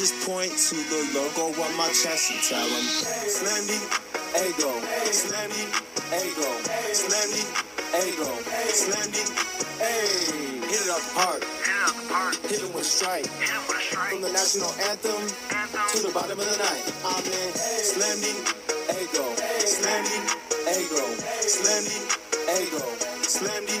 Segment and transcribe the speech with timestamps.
[0.00, 2.86] just point to the logo on my chest and tell them,
[3.28, 3.76] Slendy,
[4.48, 4.72] ego,
[5.12, 5.68] Slendy,
[6.16, 6.48] ego,
[6.96, 7.44] Slendy,
[8.08, 8.32] ego,
[8.72, 9.28] Slendy,
[9.76, 10.56] hey.
[10.72, 11.44] Hit it up hard,
[12.48, 13.26] hit it with strike.
[13.26, 15.20] From the national anthem
[15.92, 16.84] to the bottom of the night.
[17.04, 17.52] I'm in
[17.84, 18.32] Slendy,
[18.96, 19.28] ego,
[19.68, 20.16] Slendy,
[20.80, 21.04] ego,
[21.44, 22.00] Slendy,
[22.56, 22.84] ego,
[23.20, 23.76] Slendy,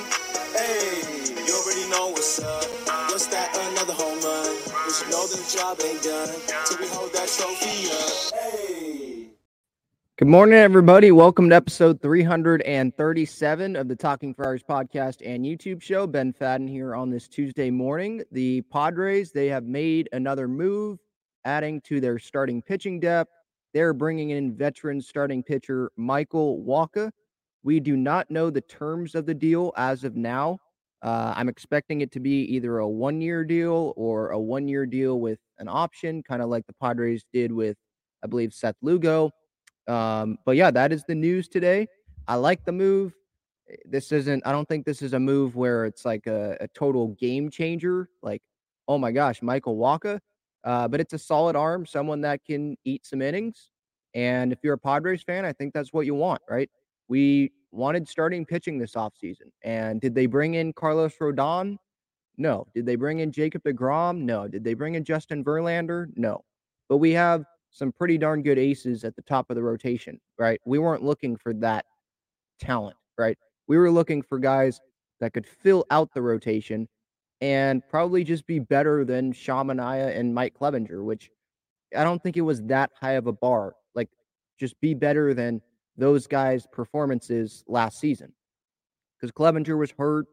[0.54, 1.19] hey.
[1.46, 2.64] You already know what's up.
[3.08, 3.56] What's that?
[3.72, 4.56] Another home run.
[4.86, 6.28] We should know the job ain't done
[6.66, 8.34] till we hold that trophy up.
[8.38, 9.30] Hey.
[10.18, 11.10] Good morning, everybody.
[11.12, 16.06] Welcome to episode 337 of the Talking Friars podcast and YouTube show.
[16.06, 18.22] Ben Fadden here on this Tuesday morning.
[18.30, 20.98] The Padres, they have made another move,
[21.46, 23.32] adding to their starting pitching depth.
[23.72, 27.10] They're bringing in veteran starting pitcher Michael Wacha.
[27.62, 30.58] We do not know the terms of the deal as of now.
[31.02, 34.84] Uh, I'm expecting it to be either a one year deal or a one year
[34.84, 37.76] deal with an option, kind of like the Padres did with,
[38.22, 39.30] I believe, Seth Lugo.
[39.88, 41.86] Um, but yeah, that is the news today.
[42.28, 43.14] I like the move.
[43.70, 46.68] Eh, This isn't, I don't think this is a move where it's like a, a
[46.68, 48.08] total game changer.
[48.22, 48.42] Like,
[48.86, 50.20] oh my gosh, Michael Wacha.
[50.62, 53.70] Uh, but it's a solid arm, someone that can eat some innings.
[54.14, 56.68] And if you're a Padres fan, I think that's what you want, right?
[57.08, 59.50] We wanted starting pitching this offseason.
[59.62, 61.76] And did they bring in Carlos Rodon?
[62.36, 62.66] No.
[62.74, 64.18] Did they bring in Jacob DeGrom?
[64.18, 64.48] No.
[64.48, 66.06] Did they bring in Justin Verlander?
[66.16, 66.44] No.
[66.88, 70.60] But we have some pretty darn good aces at the top of the rotation, right?
[70.64, 71.84] We weren't looking for that
[72.58, 73.38] talent, right?
[73.68, 74.80] We were looking for guys
[75.20, 76.88] that could fill out the rotation
[77.40, 81.30] and probably just be better than Sean Manaea and Mike Clevinger, which
[81.96, 83.74] I don't think it was that high of a bar.
[83.94, 84.08] Like,
[84.58, 85.62] just be better than
[85.96, 88.32] those guys' performances last season.
[89.18, 90.26] Because Clevinger was hurt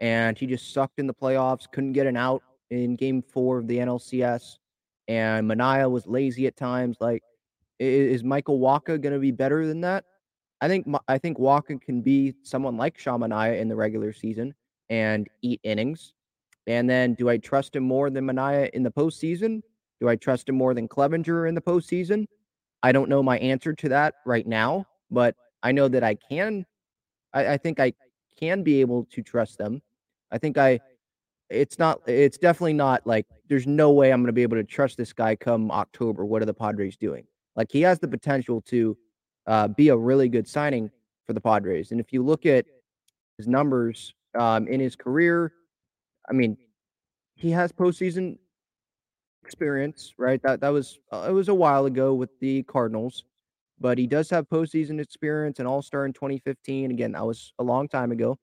[0.00, 3.66] and he just sucked in the playoffs, couldn't get an out in game four of
[3.66, 4.58] the NLCS.
[5.08, 6.98] And Manaea was lazy at times.
[7.00, 7.22] Like,
[7.78, 10.04] is Michael Wacha going to be better than that?
[10.60, 14.54] I think I think Wacha can be someone like Sean Manaea in the regular season
[14.90, 16.14] and eat innings.
[16.66, 19.62] And then, do I trust him more than Manaea in the postseason?
[20.00, 22.26] Do I trust him more than Clevinger in the postseason?
[22.82, 26.64] I don't know my answer to that right now, but I know that I can.
[27.32, 27.92] I, I think I
[28.38, 29.82] can be able to trust them.
[30.30, 30.80] I think I.
[31.50, 32.00] It's not.
[32.06, 33.26] It's definitely not like.
[33.48, 36.24] There's no way I'm going to be able to trust this guy come October.
[36.24, 37.24] What are the Padres doing?
[37.56, 38.96] Like he has the potential to
[39.46, 40.90] uh, be a really good signing
[41.26, 41.90] for the Padres.
[41.90, 42.66] And if you look at
[43.36, 45.52] his numbers um, in his career,
[46.28, 46.56] I mean,
[47.34, 48.38] he has postseason
[49.44, 50.42] experience, right?
[50.42, 53.24] That that was uh, it was a while ago with the Cardinals,
[53.80, 56.90] but he does have postseason experience, an All Star in 2015.
[56.90, 58.38] Again, that was a long time ago.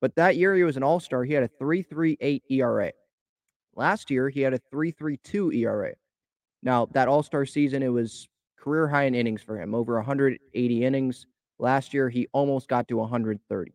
[0.00, 1.24] But that year he was an All Star.
[1.24, 2.92] He had a 3.38 ERA.
[3.76, 5.92] Last year he had a 3.32 ERA.
[6.62, 10.84] Now that All Star season, it was career high in innings for him, over 180
[10.84, 11.26] innings.
[11.58, 13.72] Last year he almost got to 130.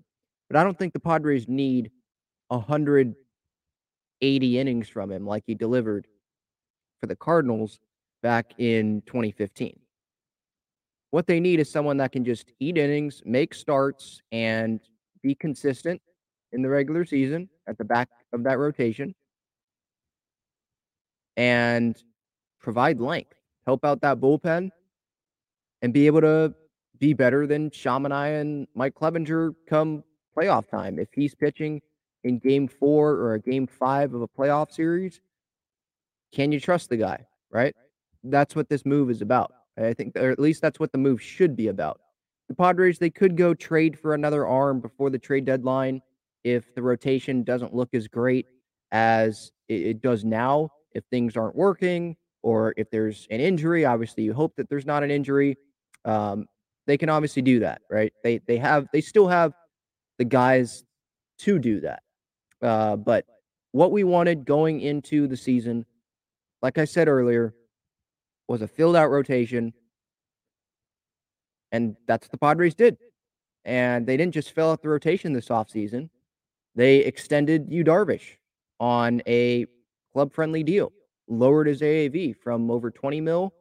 [0.49, 1.91] But I don't think the Padres need
[2.49, 6.07] 180 innings from him like he delivered
[7.01, 7.79] for the Cardinals
[8.21, 9.79] back in 2015.
[11.15, 14.81] What they need is someone that can just eat innings, make starts, and
[15.23, 16.01] be consistent
[16.51, 19.15] in the regular season at the back of that rotation
[21.37, 21.95] and
[22.59, 23.33] provide length,
[23.65, 24.71] help out that bullpen,
[25.81, 26.53] and be able to
[26.99, 30.03] be better than Sean Manaea and Mike Clevinger come
[30.37, 30.99] playoff time.
[30.99, 31.81] If he's pitching
[32.25, 35.21] in game four or a game five of a playoff series,
[36.33, 37.25] can you trust the guy?
[37.49, 37.73] Right?
[38.21, 39.53] That's what this move is about.
[39.77, 41.99] I think, or at least that's what the move should be about.
[42.47, 46.01] The Padres, they could go trade for another arm before the trade deadline
[46.43, 48.45] if the rotation doesn't look as great
[48.91, 50.69] as it, does now.
[50.91, 55.03] If things aren't working or if there's an injury, obviously you hope that there's not
[55.03, 55.57] an injury.
[56.05, 56.45] Um,
[56.87, 58.13] they can obviously do that, right?
[58.23, 59.53] They they have they still have
[60.19, 60.85] the guys
[61.39, 62.03] to do that.
[62.61, 63.25] Uh, but
[63.71, 65.85] what we wanted going into the season,
[66.61, 67.53] like I said earlier,
[68.47, 69.73] was a filled out rotation.
[71.71, 72.97] And that's what the Padres did.
[73.65, 76.09] And they didn't just fill out the rotation this offseason.
[76.75, 78.37] They extended Yu Darvish
[78.79, 79.65] on a
[80.13, 80.91] club friendly deal,
[81.27, 83.53] lowered his AAV from over 20 mil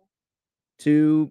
[0.81, 1.31] to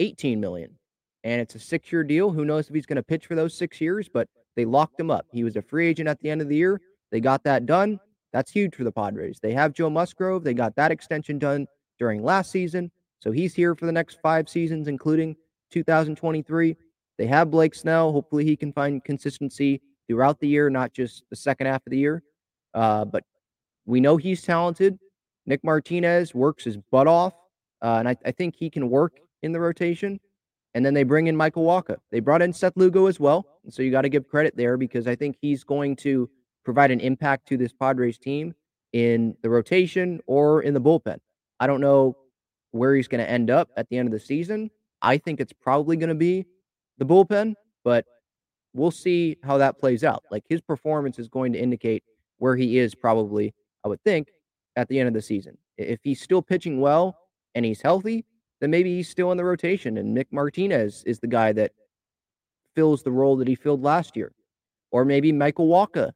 [0.00, 0.76] 18 million.
[1.22, 2.30] And it's a six year deal.
[2.30, 5.10] Who knows if he's going to pitch for those six years, but they locked him
[5.10, 5.26] up.
[5.30, 6.80] He was a free agent at the end of the year.
[7.12, 8.00] They got that done.
[8.32, 9.38] That's huge for the Padres.
[9.40, 10.44] They have Joe Musgrove.
[10.44, 11.66] They got that extension done
[12.00, 12.90] during last season.
[13.20, 15.36] So he's here for the next five seasons, including
[15.70, 16.76] 2023.
[17.18, 18.10] They have Blake Snell.
[18.10, 21.98] Hopefully, he can find consistency throughout the year, not just the second half of the
[21.98, 22.22] year.
[22.74, 23.22] Uh, but
[23.84, 24.98] we know he's talented.
[25.46, 27.34] Nick Martinez works his butt off,
[27.82, 30.20] uh, and I, I, think he can work in the rotation.
[30.74, 31.96] And then they bring in Michael Wacha.
[32.12, 33.44] They brought in Seth Lugo as well.
[33.64, 36.30] And so you got to give credit there because I think he's going to
[36.64, 38.54] provide an impact to this Padres team
[38.92, 41.18] in the rotation or in the bullpen.
[41.60, 42.16] I don't know
[42.72, 44.70] where he's going to end up at the end of the season.
[45.02, 46.46] I think it's probably going to be
[46.98, 47.54] the bullpen,
[47.84, 48.04] but
[48.72, 50.24] we'll see how that plays out.
[50.30, 52.02] Like his performance is going to indicate
[52.38, 53.54] where he is probably,
[53.84, 54.28] I would think,
[54.76, 55.58] at the end of the season.
[55.76, 57.16] If he's still pitching well
[57.54, 58.24] and he's healthy,
[58.60, 61.72] then maybe he's still in the rotation and Nick Martinez is the guy that
[62.74, 64.32] fills the role that he filled last year.
[64.90, 66.12] Or maybe Michael Wacha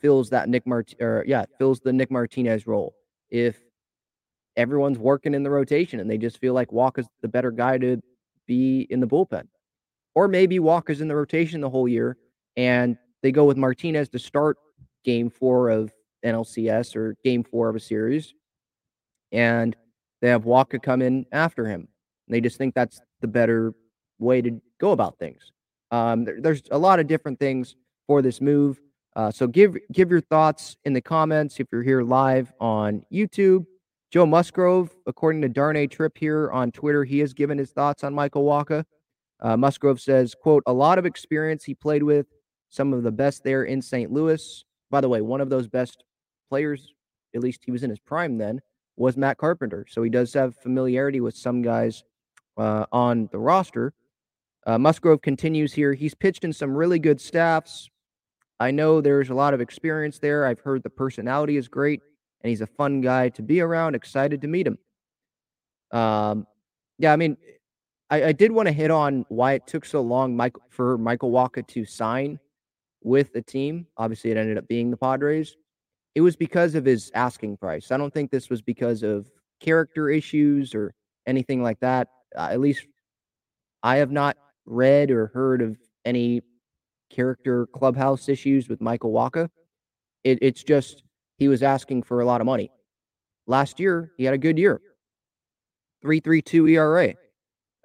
[0.00, 2.94] fills that Nick Mart or yeah, fills the Nick Martinez role.
[3.30, 3.58] If
[4.58, 8.02] everyone's working in the rotation and they just feel like Wacha's the better guy to
[8.46, 9.44] be in the bullpen.
[10.14, 12.18] Or maybe Wacha's in the rotation the whole year
[12.56, 14.58] and they go with Martinez to start
[15.04, 15.92] game four of
[16.24, 18.34] NLCS or game four of a series.
[19.30, 19.76] And
[20.20, 21.86] they have Wacha come in after him.
[22.26, 23.72] They just think that's the better
[24.18, 25.52] way to go about things.
[25.92, 27.76] Um, there, there's a lot of different things
[28.06, 28.80] for this move.
[29.14, 33.64] Uh, so give give your thoughts in the comments if you're here live on YouTube.
[34.10, 38.14] Joe Musgrove, according to Darnay Tripp here on Twitter, he has given his thoughts on
[38.14, 38.84] Michael Wacha.
[39.40, 42.26] Uh, Musgrove says, quote, a lot of experience he played with,
[42.70, 44.10] some of the best there in St.
[44.10, 44.64] Louis.
[44.90, 46.04] By the way, one of those best
[46.48, 46.94] players,
[47.34, 48.60] at least he was in his prime then,
[48.96, 49.86] was Matt Carpenter.
[49.88, 52.02] So he does have familiarity with some guys
[52.56, 53.92] uh, on the roster.
[54.66, 55.92] Uh, Musgrove continues here.
[55.92, 57.90] He's pitched in some really good staffs.
[58.58, 60.46] I know there's a lot of experience there.
[60.46, 62.02] I've heard the personality is great,
[62.42, 63.94] and he's a fun guy to be around.
[63.94, 64.78] Excited to meet him.
[65.90, 66.46] Um,
[66.98, 67.36] yeah, I mean,
[68.10, 70.38] I, I did want to hit on why it took so long,
[70.70, 72.38] for Michael Wacha to sign
[73.02, 73.86] with the team.
[73.96, 75.56] Obviously, it ended up being the Padres.
[76.14, 77.90] It was because of his asking price.
[77.90, 79.30] I don't think this was because of
[79.60, 80.94] character issues or
[81.26, 82.08] anything like that.
[82.36, 82.86] Uh, at least
[83.82, 84.36] I have not
[84.66, 86.42] read or heard of any
[87.10, 89.48] character clubhouse issues with Michael Wacha.
[90.24, 91.04] It, it's just
[91.38, 92.70] he was asking for a lot of money.
[93.46, 94.80] Last year, he had a good year
[96.04, 97.14] 3.32 ERA,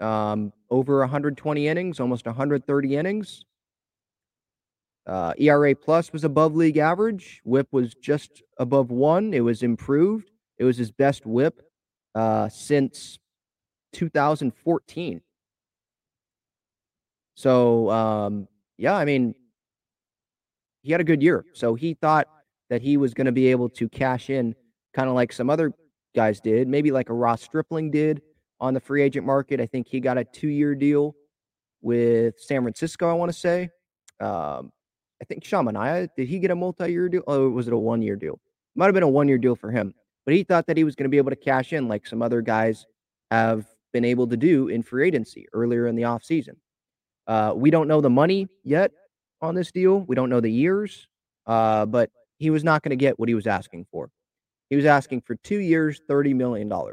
[0.06, 3.46] um, over 120 innings, almost 130 innings.
[5.06, 7.42] Uh, ERA plus was above league average.
[7.44, 9.34] WHIP was just above one.
[9.34, 10.30] It was improved.
[10.58, 11.62] It was his best WHIP
[12.16, 13.20] uh, since
[13.94, 15.22] 2014.
[17.36, 18.48] So, um,
[18.78, 19.36] yeah, I mean,
[20.84, 21.46] he had a good year.
[21.54, 22.28] So he thought
[22.74, 24.56] that he was going to be able to cash in
[24.96, 25.72] kind of like some other
[26.16, 28.20] guys did, maybe like a Ross Stripling did
[28.60, 29.62] on the free agent market.
[29.62, 31.14] I think he got a two year deal
[31.84, 33.70] with San Francisco, I want to say.
[34.20, 34.72] Um,
[35.22, 37.22] I think Sean Manaea, did he get a multi year deal?
[37.28, 38.40] Oh, was it a one year deal?
[38.76, 39.94] Might have been a one year deal for him.
[40.26, 42.24] But he thought that he was going to be able to cash in like some
[42.24, 42.88] other guys
[43.30, 46.56] have been able to do in free agency earlier in the offseason.
[47.28, 48.90] Uh, we don't know the money yet
[49.44, 50.00] on this deal.
[50.00, 51.08] We don't know the years,
[51.46, 52.10] uh, but
[52.44, 54.10] he was not going to get what he was asking for.
[54.70, 56.70] He was asking for two years, $30 million.
[56.70, 56.88] Uh,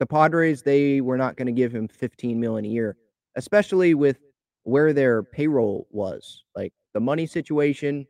[0.00, 2.96] the Padres, they were not going to give him 15 million a year,
[3.36, 4.18] especially with
[4.64, 6.42] where their payroll was.
[6.56, 8.04] Like the money situation,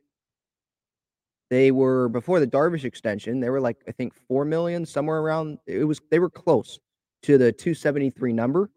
[1.50, 5.58] they were before the Darvish extension, they were like, I think 4 million, somewhere around
[5.66, 6.78] it was they were close
[7.24, 8.70] to the 273 number.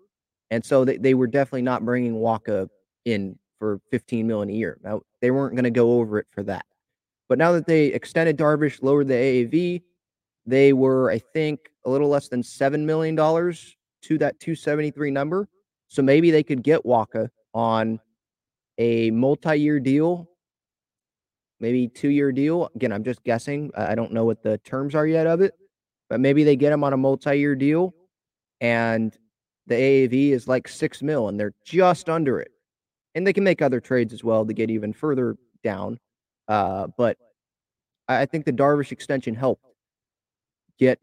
[0.52, 2.68] And so they, they were definitely not bringing Wacha
[3.06, 4.78] in for 15 million a year.
[4.84, 6.66] Now they weren't going to go over it for that.
[7.30, 9.82] But now that they extended Darvish, lowered the AAV,
[10.46, 15.50] they were, I think, a little less than seven million dollars to that 273 number.
[15.90, 18.00] So maybe they could get Wacha on
[18.78, 20.30] a multi-year deal,
[21.60, 22.70] maybe two-year deal.
[22.76, 23.72] Again, I'm just guessing.
[23.76, 25.54] I don't know what the terms are yet of it,
[26.10, 27.94] but maybe they get him on a multi-year deal,
[28.62, 29.18] and
[29.66, 32.52] the AAV is like six mil, and they're just under it.
[33.16, 36.00] And they can make other trades as well to get even further down.
[36.48, 37.18] Uh, but
[38.08, 39.64] I think the Darvish extension helped
[40.80, 41.00] get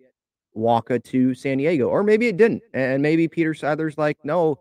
[0.56, 2.62] Wacha to San Diego, or maybe it didn't.
[2.72, 4.58] And maybe Peter Seidler's like, no,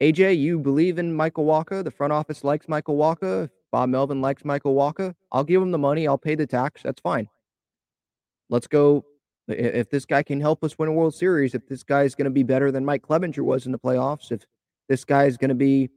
[0.00, 1.84] AJ, you believe in Michael Wacha.
[1.84, 3.50] The front office likes Michael Wacha.
[3.72, 5.14] Bob Melvin likes Michael Wacha.
[5.32, 6.06] I'll give him the money.
[6.06, 6.82] I'll pay the tax.
[6.82, 7.28] That's fine.
[8.48, 9.04] Let's go
[9.48, 12.24] if this guy can help us win a World Series, if this guy is going
[12.24, 14.44] to be better than Mike Clevinger was in the playoffs, if
[14.88, 15.90] this guy is going to be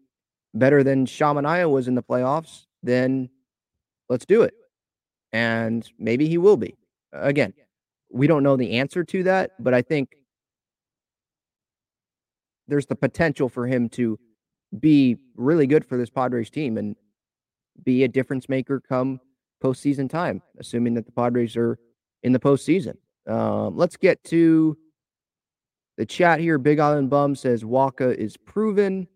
[0.53, 3.29] better than Sean Manaea was in the playoffs, then
[4.09, 4.53] let's do it.
[5.31, 6.75] And maybe he will be.
[7.13, 7.53] Again,
[8.11, 10.15] we don't know the answer to that, but I think
[12.67, 14.17] there's the potential for him to
[14.79, 16.95] be really good for this Padres team and
[17.83, 19.19] be a difference maker come
[19.63, 21.77] postseason time, assuming that the Padres are
[22.23, 22.95] in the postseason.
[23.27, 24.77] Um, let's get to
[25.97, 26.57] the chat here.
[26.57, 29.07] Big Island Bum says Wacha is proven.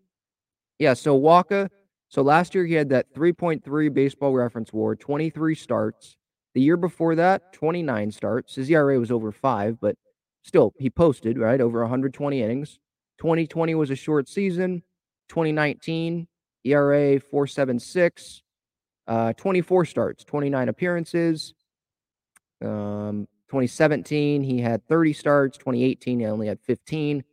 [0.78, 1.68] Yeah, so Wacha,
[2.14, 6.14] so last year he had that 3.3 baseball reference war, 23 starts.
[6.54, 8.54] The year before that, 29 starts.
[8.54, 9.96] His ERA was over five, but
[10.42, 12.78] still, he posted, right, over 120 innings.
[13.18, 14.84] 2020 was a short season.
[15.28, 16.28] 2019,
[16.62, 18.42] ERA 476.
[19.08, 21.52] Uh, 24 starts, 29 appearances.
[22.62, 25.58] Um, 2017, he had 30 starts.
[25.58, 27.24] 2018, he only had 15.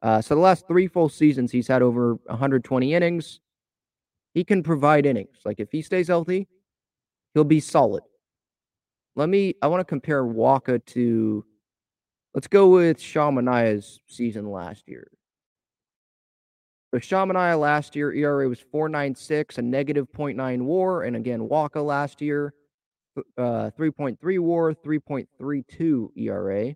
[0.00, 3.40] Uh, so the last three full seasons, he's had over 120 innings.
[4.34, 5.38] He can provide innings.
[5.44, 6.48] Like if he stays healthy,
[7.34, 8.02] he'll be solid.
[9.16, 9.54] Let me.
[9.62, 11.44] I want to compare Wacha to.
[12.34, 15.08] Let's go with Sean Manaea's season last year.
[16.94, 21.84] So Sean Manaea last year ERA was 4.96, a negative 0.9 WAR, and again Wacha
[21.84, 22.54] last year
[23.36, 26.74] uh, 3.3 WAR, 3.32 ERA.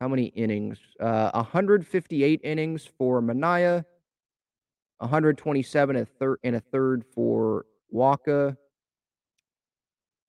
[0.00, 0.78] How many innings?
[0.98, 3.84] Uh, 158 innings for Manaea,
[5.00, 8.56] 127 and a third and a third for Wacha.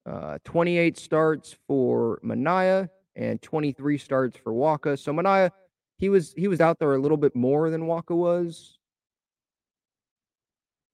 [0.06, 4.98] Uh, 28 starts for Manaea and 23 starts for Wacha.
[4.98, 5.52] So Manaea,
[5.98, 8.78] he was he was out there a little bit more than Wacha was.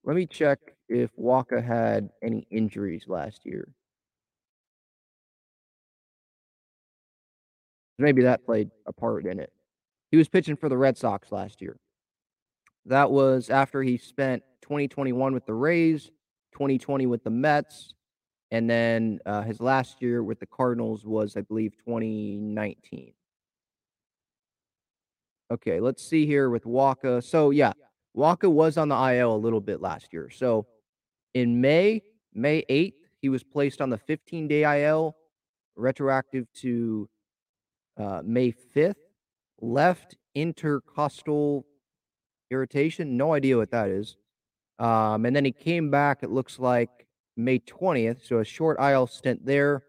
[0.04, 3.68] Let me check if Wacha had any injuries last year.
[8.00, 9.52] Maybe that played a part in it.
[10.10, 11.78] He was pitching for the Red Sox last year.
[12.88, 16.06] That was after he spent 2021 with the Rays,
[16.54, 17.94] 2020 with the Mets,
[18.52, 23.12] and then uh, his last year with the Cardinals was, I believe, 2019.
[25.52, 27.22] Okay, let's see here with Wacha.
[27.24, 27.74] So, yeah,
[28.16, 30.30] Wacha was on the IL a little bit last year.
[30.30, 30.66] So,
[31.34, 32.02] in May,
[32.34, 35.16] May 8th, he was placed on the 15 day IL,
[35.76, 37.10] retroactive to
[37.98, 38.96] uh, May 5th.
[39.60, 41.66] Left intercostal
[42.52, 43.18] irritation.
[43.18, 44.18] No idea what that is.
[44.80, 48.26] Um, and then he came back, it looks like May 20th.
[48.26, 49.84] So a short IL stint there.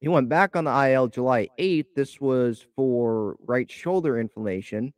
[0.00, 1.86] He went back on the IL July 8th.
[1.96, 4.92] This was for right shoulder inflammation.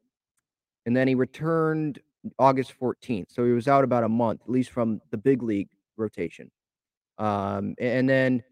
[0.84, 2.00] And then he returned
[2.38, 3.26] August 14th.
[3.28, 6.50] So he was out about a month, at least from the big league rotation.
[7.18, 8.42] Um, and then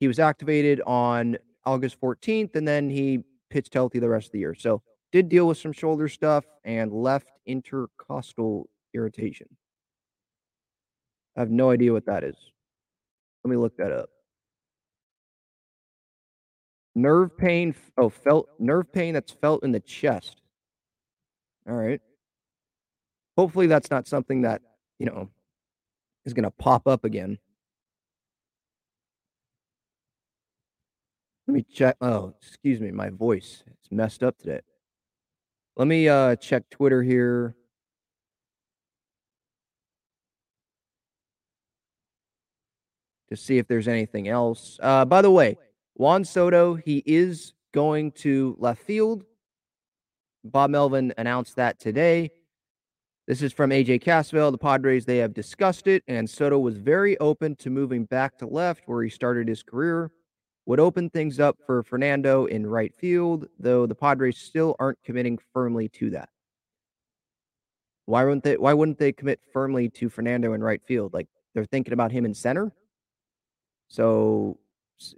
[0.00, 4.38] he was activated on August 14th, and then he pitched healthy the rest of the
[4.38, 4.54] year.
[4.54, 4.82] So
[5.16, 9.46] did deal with some shoulder stuff and left intercostal irritation.
[11.34, 12.36] I have no idea what that is.
[13.42, 14.10] Let me look that up.
[16.94, 17.74] Nerve pain.
[17.96, 20.42] Oh, felt nerve pain that's felt in the chest.
[21.66, 22.02] All right.
[23.38, 24.60] Hopefully, that's not something that,
[24.98, 25.30] you know,
[26.26, 27.38] is going to pop up again.
[31.46, 31.96] Let me check.
[32.02, 32.90] Oh, excuse me.
[32.90, 34.60] My voice is messed up today.
[35.76, 37.54] Let me uh, check Twitter here.
[43.28, 44.78] To see if there's anything else.
[44.82, 45.58] Uh, by the way,
[45.94, 49.24] Juan Soto, he is going to left field.
[50.44, 52.30] Bob Melvin announced that today.
[53.26, 54.52] This is from AJ Cassavell.
[54.52, 58.46] The Padres, they have discussed it, and Soto was very open to moving back to
[58.46, 60.10] left where he started his career.
[60.66, 65.38] Would open things up for Fernando in right field, though the Padres still aren't committing
[65.52, 66.28] firmly to that.
[68.06, 71.14] Why wouldn't they why wouldn't they commit firmly to Fernando in right field?
[71.14, 72.72] Like they're thinking about him in center?
[73.88, 74.58] So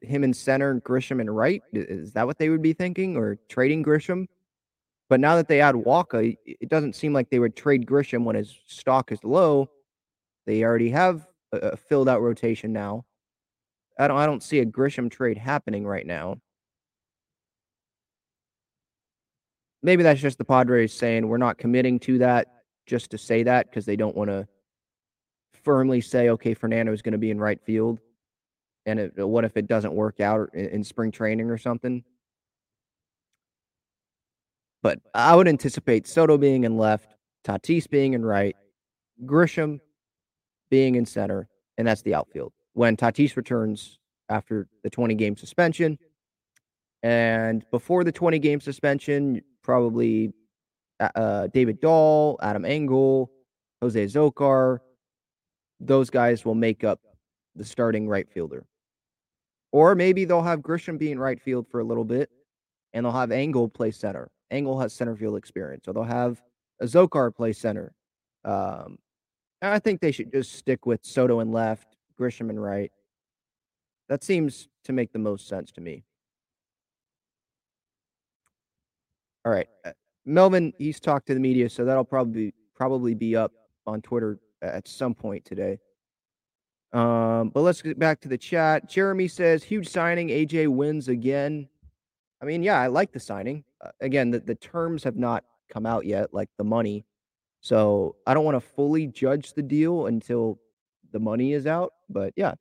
[0.03, 1.63] him in center and Grisham in right?
[1.73, 3.17] Is that what they would be thinking?
[3.17, 4.27] Or trading Grisham?
[5.09, 8.37] But now that they add Wacha, it doesn't seem like they would trade Grisham when
[8.37, 9.71] his stock is low.
[10.47, 13.05] They already have a, filled out rotation now.
[13.99, 16.37] I don't I don't see a Grisham trade happening right now.
[19.83, 22.49] Maybe that's just the Padres saying we're not committing to that
[22.87, 24.47] just to say that because they don't want to
[25.65, 28.01] firmly say okay Fernando is going to be in right field.
[28.87, 32.03] And it, what if it doesn't work out in, in spring training or something?
[34.83, 37.15] But I would anticipate Soto being in left,
[37.45, 38.57] Tatis being in right,
[39.25, 39.81] Grisham
[40.71, 42.53] being in center, and that's the outfield.
[42.79, 45.99] When Tatis returns after the 20 game suspension,
[47.03, 50.33] and before the 20 game suspension, probably
[51.01, 53.33] uh, uh, David Dahl, Adam Engel,
[53.83, 54.79] Jose Azocar,
[55.81, 57.01] those guys will make up
[57.57, 58.65] the starting right fielder.
[59.73, 62.31] Or maybe they'll have Grisham be in right field for a little bit
[62.93, 64.31] and they'll have Engel play center.
[64.53, 66.41] Engel has center field experience, so they'll have
[66.81, 67.93] Azocar play center.
[68.45, 68.99] Um,
[69.61, 71.88] I think they should just stick with Soto and left,
[72.19, 72.93] Grisham and right.
[74.09, 76.05] That seems to make the most sense to me.
[79.45, 79.69] All right.
[79.85, 79.93] Uh,
[80.25, 83.53] Melvin, he's talked to the media, so that'll probably probably be up
[83.87, 85.79] on Twitter at some point today.
[86.93, 88.89] Um, but let's get back to the chat.
[88.89, 90.29] Jeremy says, huge signing.
[90.29, 91.69] AJ wins again.
[92.41, 93.65] I mean, yeah, I like the signing.
[93.85, 97.05] Uh, again, the, the terms have not come out yet, like the money.
[97.61, 100.59] So I don't want to fully judge the deal until
[101.13, 101.93] the money is out.
[102.09, 102.55] But yeah,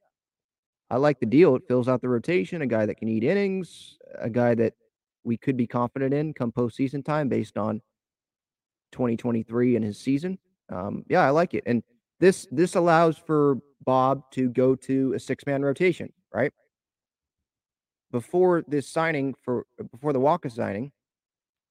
[0.90, 1.56] I like the deal.
[1.56, 4.74] It fills out the rotation, a guy that can eat innings, a guy that
[5.24, 7.82] we could be confident in come postseason time based on
[8.94, 10.38] 2023 and his season.
[10.70, 11.64] Um, yeah, I like it.
[11.66, 11.84] And
[12.20, 16.52] this this allows for Bob to go to a six man rotation, right?
[18.12, 20.92] Before this signing for before the Wacha signing,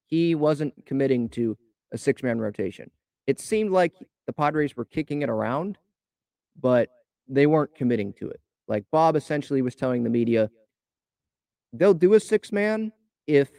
[0.05, 1.57] he wasn't committing to
[1.91, 2.91] a six man rotation.
[3.25, 3.93] It seemed like
[4.25, 5.77] the Padres were kicking it around,
[6.59, 6.89] but
[7.27, 8.39] they weren't committing to it.
[8.67, 10.49] Like Bob essentially was telling the media,
[11.73, 12.91] they'll do a six man
[13.27, 13.49] if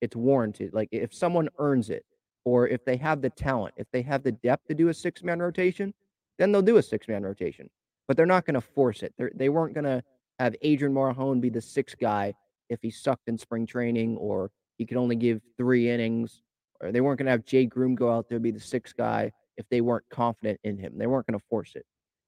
[0.00, 2.04] it's warranted, like if someone earns it,
[2.44, 5.22] or if they have the talent, if they have the depth to do a six
[5.22, 5.92] man rotation,
[6.38, 7.68] then they'll do a six man rotation.
[8.06, 9.12] But they're not going to force it.
[9.18, 10.02] They're, they weren't going to
[10.38, 12.34] have Adrian Morejon be the sixth guy
[12.68, 16.42] if he sucked in spring training or he could only give three innings.
[16.80, 19.32] Or they weren't going to have Jay Groome go out there be the sixth guy
[19.56, 20.98] if they weren't confident in him.
[20.98, 21.86] They weren't going to force it.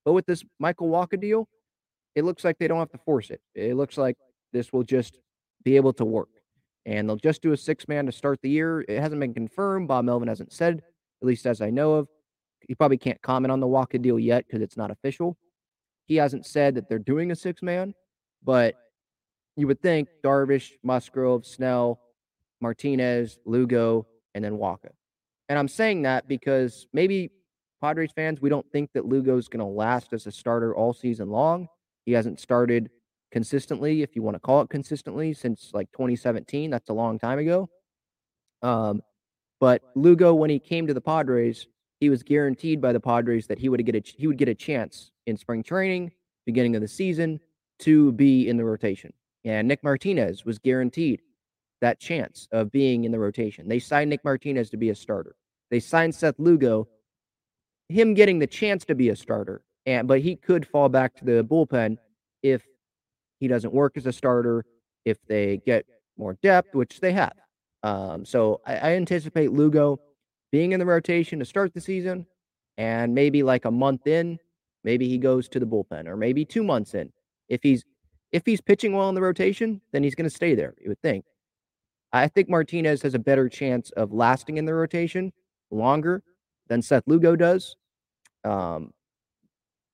[0.09, 1.47] But with this Michael Wacha deal,
[2.15, 3.43] it looks like they don't have to force it.
[3.55, 4.17] It looks like
[4.55, 5.21] this will just
[5.65, 6.31] be able to work.
[6.87, 8.87] And they'll just do a six man to start the year.
[8.89, 9.87] It hasn't been confirmed.
[9.87, 10.79] Bob Melvin hasn't said,
[11.21, 12.09] at least as I know of.
[12.67, 15.37] He probably can't comment on the Wacha deal yet because it's not official.
[16.07, 17.93] He hasn't said that they're doing a six man,
[18.43, 18.77] but
[19.57, 22.01] you would think Darvish, Musgrove, Snell,
[22.63, 24.89] Martinez, Lugo, and then Wacha.
[25.51, 27.31] And I'm saying that because maybe
[27.81, 31.31] Padres fans, we don't think that Lugo's going to last as a starter all season
[31.31, 31.69] long.
[32.07, 32.91] He hasn't started
[33.31, 36.71] consistently, if you want to call it consistently, since like 2017.
[36.71, 37.69] That's a long time ago.
[38.63, 39.03] Um,
[39.61, 41.67] but Lugo, when he came to the Padres,
[42.01, 44.55] he was guaranteed by the Padres that he would get a he would get a
[44.55, 46.13] chance in spring training,
[46.47, 47.41] beginning of the season,
[47.81, 49.13] to be in the rotation.
[49.45, 51.23] And Nick Martinez was guaranteed
[51.81, 53.69] that chance of being in the rotation.
[53.69, 55.37] They signed Nick Martinez to be a starter.
[55.71, 56.89] They signed Seth Lugo,
[57.89, 61.25] him getting the chance to be a starter, and but he could fall back to
[61.25, 61.97] the bullpen
[62.43, 62.63] if
[63.41, 64.65] he doesn't work as a starter,
[65.05, 67.33] if they get more depth, which they have.
[67.83, 70.01] Um, so I, I anticipate Lugo
[70.51, 72.27] being in the rotation to start the season,
[72.77, 74.39] and maybe like a month in,
[74.85, 77.13] maybe he goes to the bullpen, or maybe two months in.
[77.49, 77.85] If he's
[78.33, 80.75] if he's pitching well in the rotation, then he's going to stay there.
[80.81, 81.25] You would think.
[82.13, 85.33] I think Martinez has a better chance of lasting in the rotation
[85.71, 86.23] longer
[86.69, 87.77] than Seth Lugo does.
[88.45, 88.93] Um,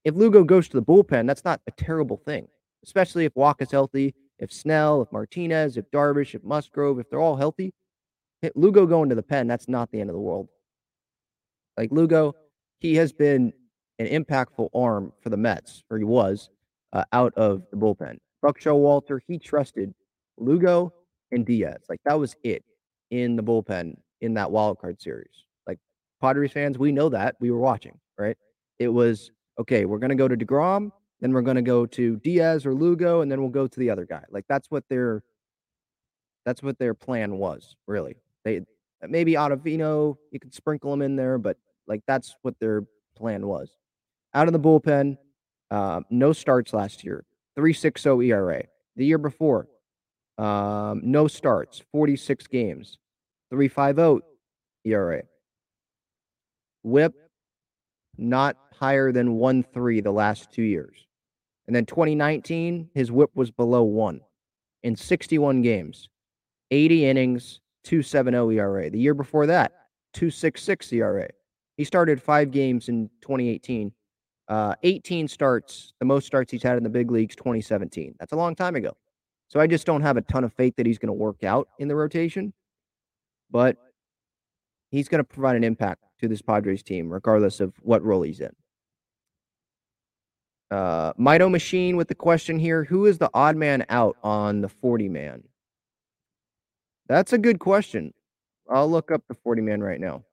[0.05, 2.49] if Lugo goes to the bullpen, that's not a terrible thing,
[2.85, 7.21] especially if Walk is healthy, if Snell, if Martinez, if Darvish, if Musgrove, if they're
[7.21, 7.73] all healthy.
[8.55, 10.49] Lugo going to the pen, that's not the end of the world.
[11.79, 12.35] Like Lugo,
[12.81, 13.53] he has been
[13.99, 16.51] an impactful arm for the Mets, or he was,
[16.93, 18.19] uh, out of the bullpen.
[18.43, 19.95] Buck Showalter, he trusted
[20.37, 20.93] Lugo
[21.33, 21.85] and Diaz.
[21.89, 22.63] Like that was it
[23.11, 25.44] in the bullpen in that wild card series.
[26.21, 27.37] Padres fans, we know that.
[27.41, 28.37] We were watching, right?
[28.79, 32.75] It was okay, we're gonna go to DeGrom, then we're gonna go to Diaz or
[32.75, 34.25] Lugo, and then we'll go to the other guy.
[34.31, 35.23] Like that's what their
[36.45, 38.17] that's what their plan was, really.
[38.45, 38.63] They
[39.09, 42.85] maybe Ottavino, you could sprinkle them in there, but like that's what their
[43.17, 43.71] plan was.
[44.35, 45.17] Out of the bullpen,
[45.71, 47.25] uh, no starts last year,
[47.59, 48.65] 3.60 ERA.
[48.97, 49.69] The year before,
[50.39, 52.99] um, no starts, 46 games,
[53.53, 54.21] 3.50
[54.85, 55.23] ERA.
[56.85, 57.15] Whip,
[58.17, 61.07] not higher than 1 3 the last two years.
[61.67, 64.21] And then 2019, his whip was below one
[64.83, 66.09] in 61 games,
[66.71, 68.91] 80 innings, 2.70 ERA.
[68.91, 69.73] The year before that,
[70.15, 71.29] 2.66 ERA.
[71.77, 73.93] He started five games in 2018.
[74.47, 78.15] Uh, 18 starts, the most starts he's had in the big leagues, 2017.
[78.21, 78.95] That's a long time ago.
[79.49, 81.69] So I just don't have a ton of faith that he's going to work out
[81.79, 82.53] in the rotation,
[83.51, 83.77] but
[84.91, 88.41] he's going to provide an impact to this Padres team, regardless of what role he's
[88.41, 88.53] in.
[90.71, 94.69] Uh, Mito Machine with the question here Who is the odd man out on the
[94.69, 95.45] 40 man?
[97.09, 98.13] That's a good question.
[98.69, 100.25] I'll look up the 40 man right now.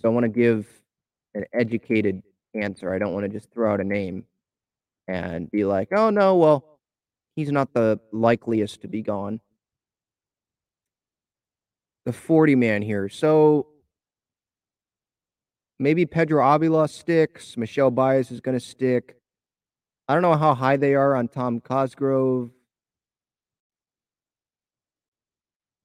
[0.00, 0.66] So I want to give
[1.34, 2.22] an educated
[2.54, 2.92] answer.
[2.92, 4.24] I don't want to just throw out a name
[5.06, 6.80] and be like, oh, no, well,
[7.36, 9.40] he's not the likeliest to be gone.
[12.06, 13.08] The 40 man here.
[13.08, 13.66] So
[15.78, 17.56] maybe Pedro Avila sticks.
[17.56, 19.16] Michel Baez is going to stick.
[20.08, 22.50] I don't know how high they are on Tom Cosgrove.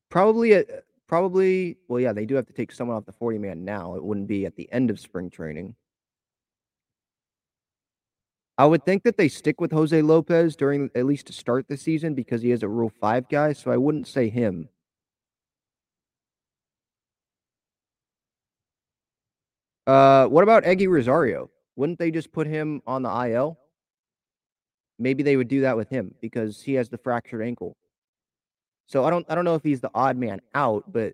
[0.10, 0.63] Probably a
[1.08, 3.95] probably well, yeah, they do have to take someone off the 40 man now.
[3.95, 5.75] It wouldn't be at the end of spring training.
[8.58, 11.75] I would think that they stick with Jose Lopez during at least to start the
[11.75, 14.69] season because he is a Rule 5 guy, so I wouldn't say him.
[19.85, 21.49] Uh, what about Eguy Rosario?
[21.75, 23.57] Wouldn't they just put him on the IL?
[24.99, 27.75] Maybe they would do that with him because he has the fractured ankle.
[28.87, 31.13] So I don't I don't know if he's the odd man out, but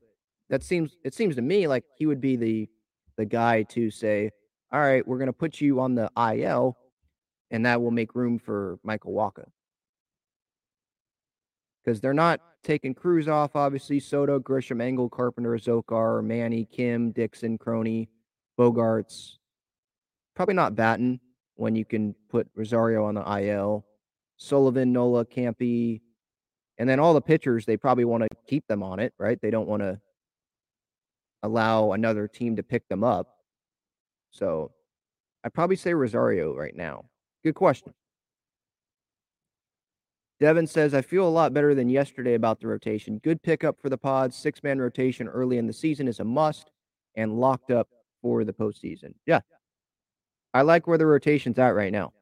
[0.49, 2.69] that seems it seems to me like he would be the
[3.17, 4.31] the guy to say,
[4.71, 6.77] "All right, we're going to put you on the IL
[7.51, 9.45] and that will make room for Michael Wacha."
[11.85, 17.57] Cuz they're not taking Cruz off obviously, Soto, Grisham, Engel, Carpenter, Zokar, Manny, Kim, Dixon,
[17.57, 18.09] Crony,
[18.59, 19.37] Bogaerts.
[20.35, 21.21] Probably not Batten
[21.55, 23.85] when you can put Rosario on the IL.
[24.37, 26.01] Sullivan, Nola, Campy,
[26.77, 29.39] and then all the pitchers, they probably want to keep them on it, right?
[29.41, 29.99] They don't want to
[31.43, 33.27] allow another team to pick them up.
[34.31, 34.71] So
[35.43, 37.05] I'd probably say Rosario right now.
[37.43, 37.93] Good question.
[40.39, 43.19] Devin says, I feel a lot better than yesterday about the rotation.
[43.19, 44.37] Good pickup for the pods.
[44.37, 46.71] Six man rotation early in the season is a must
[47.15, 47.89] and locked up
[48.21, 49.13] for the postseason.
[49.25, 49.41] Yeah.
[50.53, 52.13] I like where the rotation's at right now.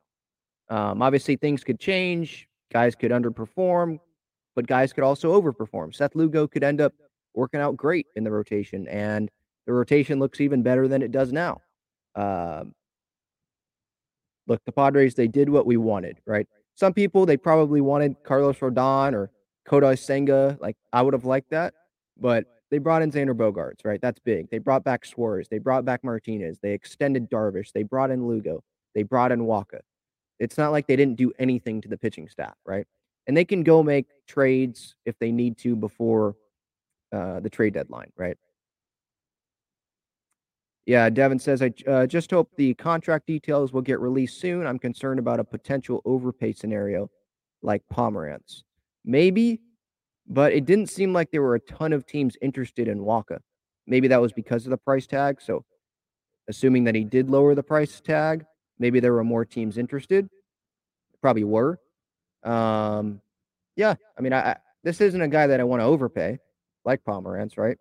[0.69, 2.47] Um, obviously, things could change.
[2.71, 3.99] Guys could underperform
[4.57, 5.93] but guys could also overperform.
[5.93, 6.91] Seth Lugo could end up
[7.35, 9.29] working out great in the rotation, and
[9.67, 11.61] the rotation looks even better than it does now.
[12.15, 12.73] Um,
[14.47, 16.47] look, the Padres, they did what we wanted, right?
[16.73, 19.29] Some people, they probably wanted Carlos Rodon or
[19.69, 20.57] Kodai Senga.
[20.59, 21.75] Like, I would have liked that,
[22.19, 24.01] but they brought in Xander Bogaerts, right?
[24.01, 24.49] That's big.
[24.49, 25.47] They brought back Suarez.
[25.49, 26.59] They brought back Martinez.
[26.61, 27.71] They extended Darvish.
[27.71, 28.63] They brought in Lugo.
[28.93, 29.79] They brought in Wacha.
[30.39, 32.85] It's not like they didn't do anything to the pitching staff, right?
[33.27, 36.35] and they can go make trades if they need to before
[37.11, 38.37] uh, the trade deadline, right?
[40.85, 44.65] Yeah, Devin says, I uh, just hope the contract details will get released soon.
[44.65, 47.11] I'm concerned about a potential overpay scenario
[47.61, 48.63] like Pomeranz.
[49.03, 49.59] Maybe,
[50.27, 53.39] but it didn't seem like there were a ton of teams interested in Wacha.
[53.85, 55.41] Maybe that was because of the price tag.
[55.41, 55.63] So,
[56.49, 58.45] assuming that he did lower the price tag,
[58.79, 60.29] maybe there were more teams interested.
[61.21, 61.79] Probably were.
[62.43, 63.21] Um,
[63.75, 66.39] yeah, I mean, I, I this isn't a guy that I want to overpay,
[66.85, 67.77] like Pomeranz, right?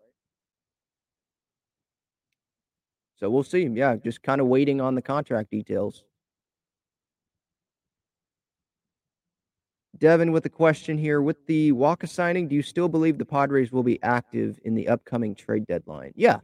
[3.19, 3.65] So we'll see.
[3.65, 6.05] Yeah, just kind of waiting on the contract details.
[9.99, 11.23] Devin with a question here.
[11.23, 14.89] With the Wacha signing, do you still believe the Padres will be active in the
[14.89, 16.13] upcoming trade deadline?
[16.17, 16.39] Yeah.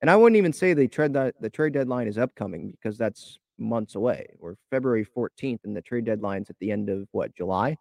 [0.00, 3.94] And I wouldn't even say the trade the trade deadline is upcoming because that's months
[3.96, 4.28] away.
[4.38, 7.76] We're February 14th, and the trade deadline's at the end of what, July?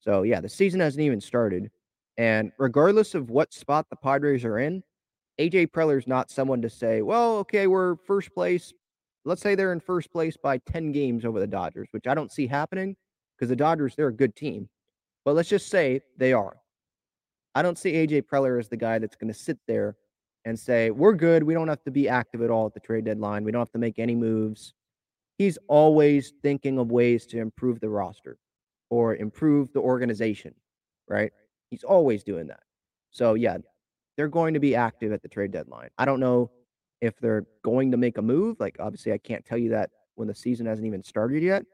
[0.00, 1.70] So, yeah, the season hasn't even started.
[2.16, 4.82] And regardless of what spot the Padres are in,
[5.40, 8.72] AJ Preller's not someone to say, well, okay, we're first place.
[9.24, 12.30] Let's say they're in first place by 10 games over the Dodgers, which I don't
[12.30, 12.96] see happening
[13.36, 14.68] because the Dodgers, they're a good team.
[15.24, 16.56] But let's just say they are.
[17.54, 19.96] I don't see AJ Preller as the guy that's going to sit there
[20.44, 21.42] and say, we're good.
[21.42, 23.44] We don't have to be active at all at the trade deadline.
[23.44, 24.74] We don't have to make any moves
[25.38, 28.38] he's always thinking of ways to improve the roster
[28.90, 30.54] or improve the organization,
[31.08, 31.32] right?
[31.70, 32.60] He's always doing that.
[33.10, 33.58] So, yeah,
[34.16, 35.88] they're going to be active at the trade deadline.
[35.98, 36.50] I don't know
[37.00, 38.60] if they're going to make a move.
[38.60, 41.64] Like, obviously, I can't tell you that when the season hasn't even started yet,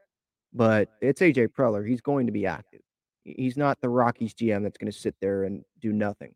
[0.53, 1.87] but it's AJ Preller.
[1.87, 2.81] He's going to be active.
[3.23, 6.33] He's not the Rockies GM that's going to sit there and do nothing.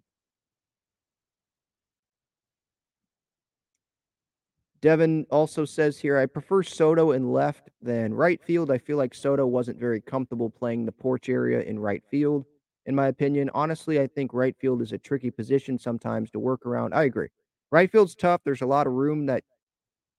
[4.81, 8.69] Devin also says here, I prefer Soto in left than right field.
[8.69, 12.43] I feel like Soto wasn't very comfortable playing the porch area in right field,
[12.85, 13.49] in my opinion.
[13.53, 16.93] Honestly, I think right field is a tricky position sometimes to work around.
[16.93, 17.29] I agree.
[17.71, 18.41] Right field's tough.
[18.43, 19.45] There's a lot of room that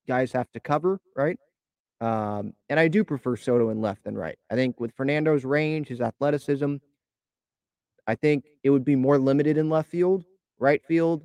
[0.08, 1.38] guys have to cover, right?
[2.00, 4.38] Um, and I do prefer Soto in left than right.
[4.50, 6.76] I think with Fernando's range, his athleticism,
[8.06, 10.24] I think it would be more limited in left field.
[10.58, 11.24] Right field,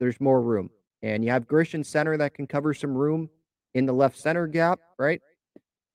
[0.00, 0.70] there's more room.
[1.02, 3.28] And you have Grisham center that can cover some room
[3.74, 5.20] in the left center gap, right?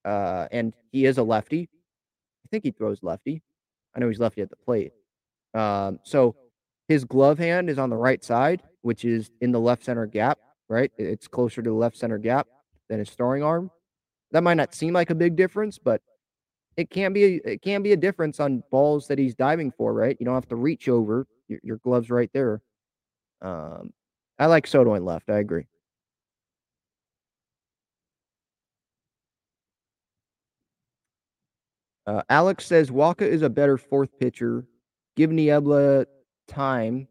[0.05, 1.69] Uh, and he is a lefty.
[2.45, 3.41] I think he throws lefty.
[3.95, 4.91] I know he's lefty at the plate.
[5.53, 6.35] Um, so
[6.87, 10.39] his glove hand is on the right side, which is in the left center gap,
[10.67, 10.91] right?
[10.97, 12.47] It's closer to the left center gap
[12.87, 13.71] than his throwing arm.
[14.31, 16.01] That might not seem like a big difference, but
[16.77, 19.93] it can be a, it can be a difference on balls that he's diving for,
[19.93, 20.15] right?
[20.19, 21.27] You don't have to reach over.
[21.47, 22.61] Your, your glove's right there.
[23.41, 23.91] Um,
[24.37, 25.29] I like Soto in left.
[25.29, 25.65] I agree.
[32.07, 34.65] Uh, Alex says Wacha is a better fourth pitcher.
[35.15, 36.05] Give Niebla
[36.47, 37.07] time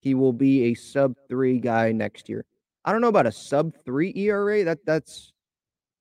[0.00, 2.44] he will be a sub three guy next year.
[2.84, 4.64] I don't know about a sub three ERA.
[4.64, 5.32] That that's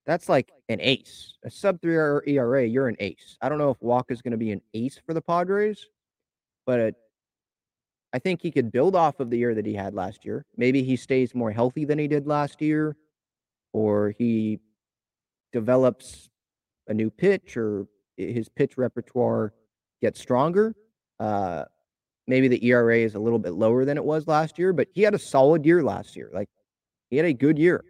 [0.09, 1.35] that's like an ace.
[1.45, 3.37] A sub three ERA, you're an ace.
[3.43, 3.77] I don't know if
[4.09, 5.85] is going to be an ace for the Padres,
[6.65, 6.95] but
[8.11, 10.47] I think he could build off of the year that he had last year.
[10.57, 12.97] Maybe he stays more healthy than he did last year,
[13.71, 14.59] or he
[15.53, 16.27] develops
[16.87, 17.85] a new pitch, or
[18.17, 19.53] his pitch repertoire
[20.01, 20.75] gets stronger.
[21.19, 21.65] Uh,
[22.25, 25.03] maybe the ERA is a little bit lower than it was last year, but he
[25.03, 26.31] had a solid year last year.
[26.33, 26.49] Like
[27.11, 27.85] he had a good year.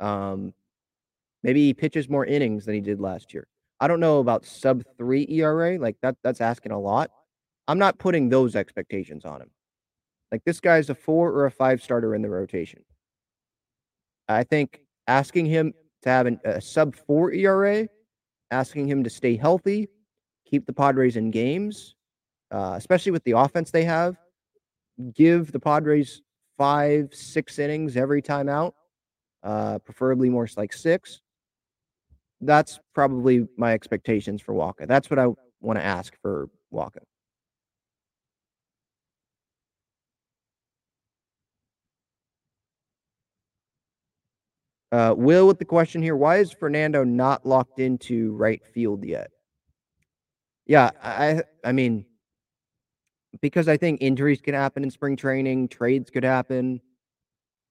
[0.00, 0.52] Um,
[1.46, 3.46] maybe he pitches more innings than he did last year.
[3.78, 5.78] I don't know about sub three ERA.
[5.78, 7.10] Like that, that's asking a lot.
[7.68, 9.50] I'm not putting those expectations on him.
[10.32, 12.82] Like this guy's a four or a five starter in the rotation.
[14.28, 17.88] I think asking him to have an, a sub four ERA,
[18.50, 19.88] asking him to stay healthy,
[20.50, 21.94] keep the Padres in games,
[22.50, 24.16] uh, especially with the offense they have,
[25.14, 26.22] give the Padres
[26.58, 28.74] five, six innings every time out,
[29.44, 31.20] uh, preferably more like six.
[32.40, 34.86] That's probably my expectations for Wacha.
[34.86, 35.26] That's what I
[35.60, 37.00] want to ask for Wacha.
[44.92, 49.30] Uh, Will with the question here: Why is Fernando not locked into right field yet?
[50.66, 52.04] Yeah, I I mean,
[53.40, 56.80] because I think injuries can happen in spring training, trades could happen.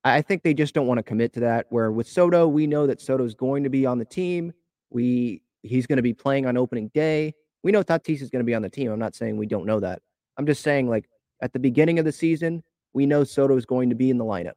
[0.06, 1.66] I think they just don't want to commit to that.
[1.70, 4.54] Where with Soto, we know that Soto's going to be on the team.
[4.92, 7.34] We he's going to be playing on opening day.
[7.64, 8.92] We know Tatis is going to be on the team.
[8.92, 10.04] I'm not saying we don't know that.
[10.38, 11.10] I'm just saying like
[11.42, 12.64] at the beginning of the season,
[12.94, 14.54] we know Soto is going to be in the lineup.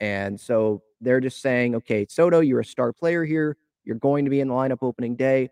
[0.00, 3.56] And so they're just saying, okay, Soto, you're a star player here.
[3.84, 5.48] You're going to be in the lineup opening day.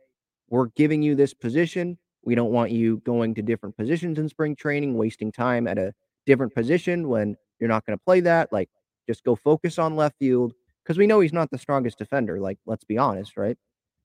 [0.51, 1.99] We're giving you this position.
[2.23, 5.95] We don't want you going to different positions in spring training, wasting time at a
[6.27, 8.53] different position when you're not going to play that.
[8.53, 8.69] Like,
[9.09, 10.53] just go focus on left field
[10.85, 12.38] because we know he's not the strongest defender.
[12.40, 13.57] Like, let's be honest, right?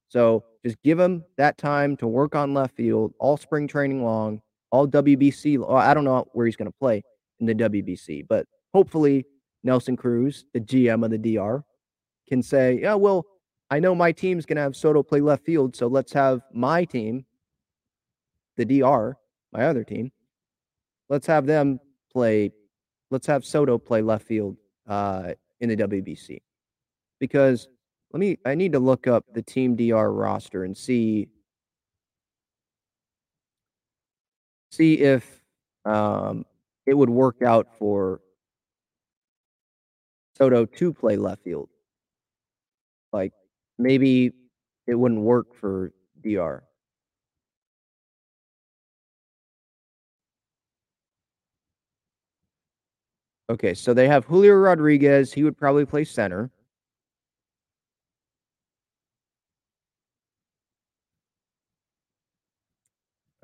[0.07, 4.41] So just give him that time to work on left field all spring training long,
[4.71, 5.69] all WBC.
[5.71, 7.03] I don't know where he's going to play
[7.39, 9.25] in the WBC, but hopefully
[9.63, 11.63] Nelson Cruz, the GM of the DR,
[12.27, 13.25] can say, yeah, well,
[13.69, 16.85] I know my team's going to have Soto play left field, so let's have my
[16.85, 17.25] team,
[18.55, 19.17] the DR,
[19.51, 20.11] my other team,
[21.09, 21.79] let's have them
[22.11, 22.51] play,
[23.09, 26.41] let's have Soto play left field uh, in the WBC.
[27.19, 27.67] Because
[28.11, 31.29] let me, I need to look up the Team DR roster and see,
[34.71, 35.41] see if
[35.85, 36.45] um,
[36.85, 38.21] it would work out for
[40.37, 41.69] Soto to play left field.
[43.11, 43.33] Like
[43.77, 44.31] maybe
[44.87, 45.91] it wouldn't work for
[46.21, 46.63] DR.
[53.53, 55.31] Okay, so they have Julio Rodriguez.
[55.31, 56.49] He would probably play center.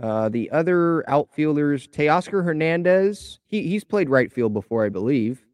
[0.02, 3.39] Uh, the other outfielders, Teoscar Hernandez.
[3.45, 5.45] He he's played right field before, I believe.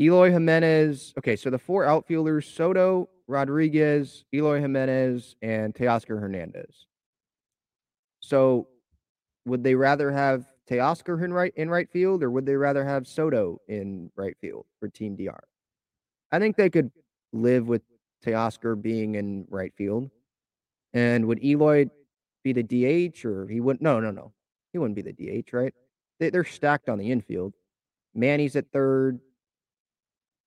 [0.00, 1.14] Eloy Jimenez.
[1.18, 6.86] Okay, so the four outfielders Soto, Rodriguez, Eloy Jimenez, and Teoscar Hernandez.
[8.20, 8.68] So
[9.46, 13.06] would they rather have Teoscar in right in right field or would they rather have
[13.06, 15.40] Soto in right field for Team DR?
[16.30, 16.92] I think they could
[17.32, 17.82] live with
[18.24, 20.10] Teoscar being in right field.
[20.92, 21.88] And would Eloy
[22.44, 23.82] be the DH or he wouldn't?
[23.82, 24.32] No, no, no.
[24.72, 25.74] He wouldn't be the DH, right?
[26.20, 27.54] They, they're stacked on the infield.
[28.14, 29.18] Manny's at third.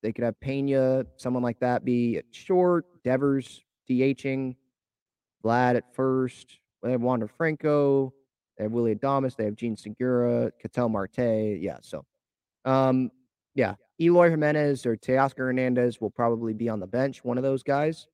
[0.02, 2.86] They could have Pena, someone like that, be at short.
[3.04, 4.56] Devers DHing.
[5.44, 6.58] Vlad at first.
[6.82, 8.14] They have Wander Franco.
[8.56, 9.36] They have Willy Adames.
[9.36, 11.58] They have Jean Segura, Ketel Marte.
[11.60, 12.04] Yeah, so
[12.64, 13.10] um,
[13.54, 17.62] yeah, Eloy Jimenez or Teoscar Hernandez will probably be on the bench, one of those
[17.62, 18.06] guys.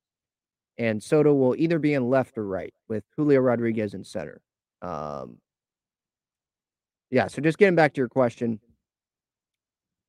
[0.79, 4.41] And Soto will either be in left or right with Julio Rodriguez in center.
[4.83, 5.39] Um,
[7.11, 8.61] yeah, so just getting back to your question,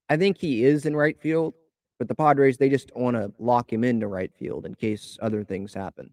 [0.09, 1.55] I think he is in right field.
[1.99, 5.43] But the Padres, they just want to lock him into right field in case other
[5.43, 6.11] things happen.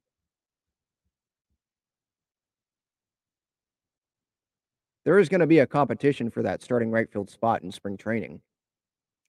[5.08, 7.96] There is going to be a competition for that starting right field spot in spring
[7.96, 8.42] training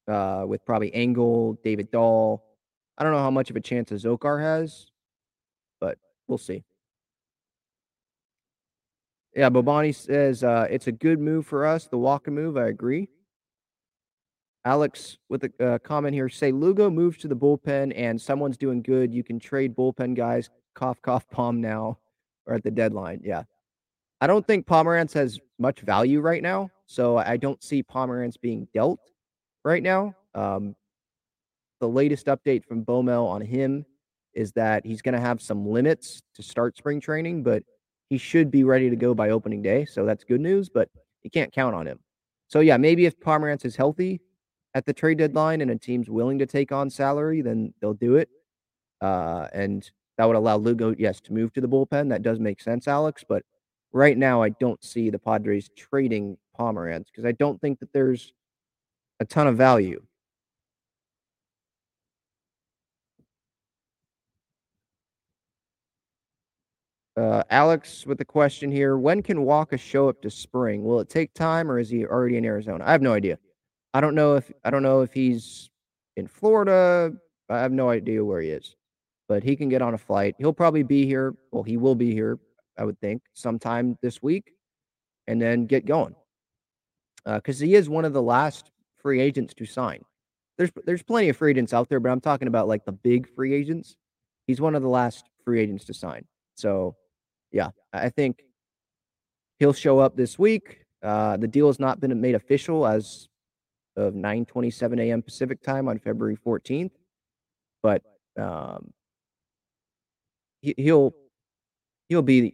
[0.10, 2.44] uh, with probably Engel, David Dahl.
[2.98, 4.88] I don't know how much of a chance Azocar has,
[5.80, 6.66] but we'll see.
[9.34, 12.58] Yeah, Bobani says uh, it's a good move for us, the Wacha move.
[12.58, 13.08] I agree.
[14.66, 18.82] Alex with a uh, comment here say Lugo moves to the bullpen and someone's doing
[18.82, 19.14] good.
[19.14, 20.50] You can trade bullpen guys.
[20.76, 22.00] Cough, cough, palm now
[22.46, 23.22] or at the deadline.
[23.24, 23.44] Yeah.
[24.22, 28.68] I don't think Pomeranz has much value right now, so I don't see Pomeranz being
[28.74, 29.00] dealt
[29.64, 30.14] right now.
[30.36, 30.76] Um,
[31.80, 33.86] the latest update from Bomel on him
[34.34, 37.64] is that he's going to have some limits to start spring training, but
[38.10, 39.86] he should be ready to go by opening day.
[39.86, 40.90] So that's good news, but
[41.24, 42.00] you can't count on him.
[42.48, 44.20] So yeah, maybe if Pomeranz is healthy
[44.74, 48.18] at the trade deadline and a team's willing to take on salary, then they'll do
[48.18, 48.30] it.
[49.02, 52.10] Uh, and that would allow Lugo, yes, to move to the bullpen.
[52.10, 53.24] That does make sense, Alex.
[53.28, 53.44] But
[53.92, 58.34] right now, I don't see the Padres trading Pomeranz because I don't think that there's
[59.20, 60.02] a ton of value.
[67.18, 70.84] Uh, Alex with the question here: When can Wacha show up to spring?
[70.84, 72.84] Will it take time, or is he already in Arizona?
[72.86, 73.38] I have no idea.
[73.94, 75.70] I don't know if I don't know if he's
[76.16, 77.12] in Florida.
[77.50, 78.76] I have no idea where he is,
[79.28, 80.36] but he can get on a flight.
[80.38, 81.36] He'll probably be here.
[81.52, 82.40] Well, he will be here,
[82.80, 84.54] I would think, sometime this week,
[85.28, 86.16] and then get going.
[87.26, 90.04] Because uh, he is one of the last free agents to sign.
[90.58, 93.28] There's there's plenty of free agents out there, but I'm talking about like the big
[93.36, 93.96] free agents.
[94.48, 96.26] He's one of the last free agents to sign.
[96.56, 96.96] So
[97.52, 98.44] yeah, I think
[99.60, 100.86] he'll show up this week.
[101.04, 103.28] Uh, the deal has not been made official as
[103.96, 105.22] of 9:27 a.m.
[105.22, 106.92] Pacific time on February 14th,
[107.84, 108.02] but
[108.38, 108.92] um,
[110.62, 111.14] he, will
[112.08, 112.54] he'll be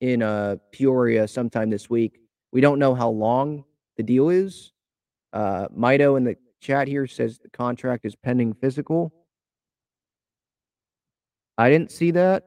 [0.00, 2.20] in uh, Peoria sometime this week.
[2.52, 3.64] We don't know how long
[3.96, 4.72] the deal is.
[5.32, 9.12] Uh, Mito in the chat here says the contract is pending physical.
[11.56, 12.44] I didn't see that.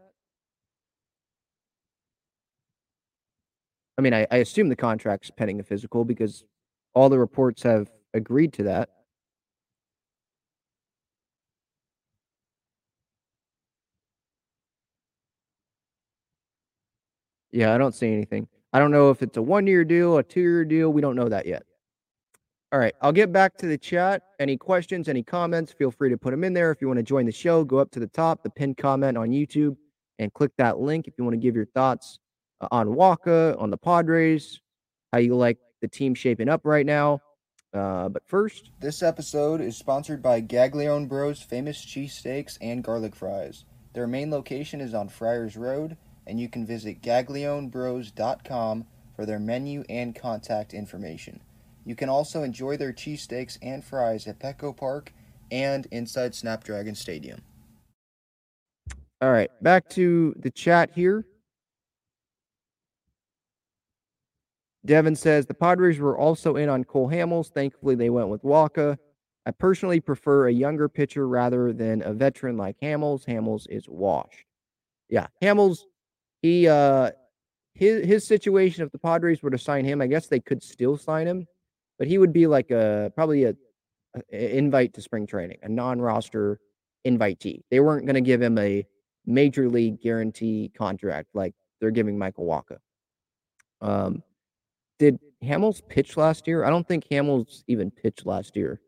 [3.97, 6.43] I mean, I, I assume the contract's pending a physical because
[6.95, 8.89] all the reports have agreed to that.
[17.53, 18.47] Yeah, I don't see anything.
[18.73, 20.91] I don't know if it's a one year deal, a two year deal.
[20.91, 21.63] We don't know that yet.
[22.71, 24.23] All right, I'll get back to the chat.
[24.39, 26.71] Any questions, any comments, feel free to put them in there.
[26.71, 29.15] If you want to join the show, go up to the top, the pinned comment
[29.15, 29.77] on YouTube,
[30.17, 32.17] and click that link if you want to give your thoughts
[32.61, 34.59] uh, on Wacha, on the Padres,
[35.11, 37.19] how you like the team shaping up right now.
[37.75, 43.65] Uh, but first, this episode is sponsored by Gaglione Bros famous cheesesteaks and garlic fries.
[43.93, 45.95] Their main location is on Friars Road,
[46.27, 51.39] and you can visit gaglionebros.com for their menu and contact information.
[51.85, 55.13] You can also enjoy their cheesesteaks and fries at Petco Park
[55.51, 57.41] and inside Snapdragon Stadium.
[59.21, 61.25] All right, back to the chat here.
[64.85, 67.49] Devin says the Padres were also in on Cole Hamels.
[67.53, 68.97] Thankfully, they went with Wacha.
[69.45, 73.25] I personally prefer a younger pitcher rather than a veteran like Hamels.
[73.25, 74.45] Hamels is washed.
[75.09, 75.79] Yeah, Hamels,
[76.43, 77.09] he uh
[77.73, 80.95] his his situation if the Padres were to sign him, I guess they could still
[80.97, 81.47] sign him,
[81.97, 83.55] but he would be like a probably a,
[84.31, 86.59] a invite to spring training, a non-roster
[87.07, 87.61] invitee.
[87.71, 88.85] They weren't going to give him a
[89.25, 92.77] major league guarantee contract like they're giving Michael Wacha.
[93.81, 94.21] Um,
[94.99, 96.63] did Hamels pitch last year?
[96.63, 98.79] I don't think Hamels even pitched last year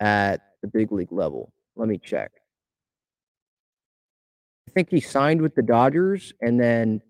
[0.00, 1.52] at the big league level.
[1.76, 2.32] Let me check.
[4.78, 7.02] Think he signed with the Dodgers and then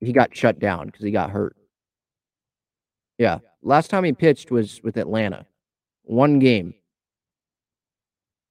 [0.00, 1.54] he got shut down because he got hurt.
[3.18, 3.40] Yeah.
[3.62, 5.44] Last time he pitched was with Atlanta.
[6.04, 6.72] One game.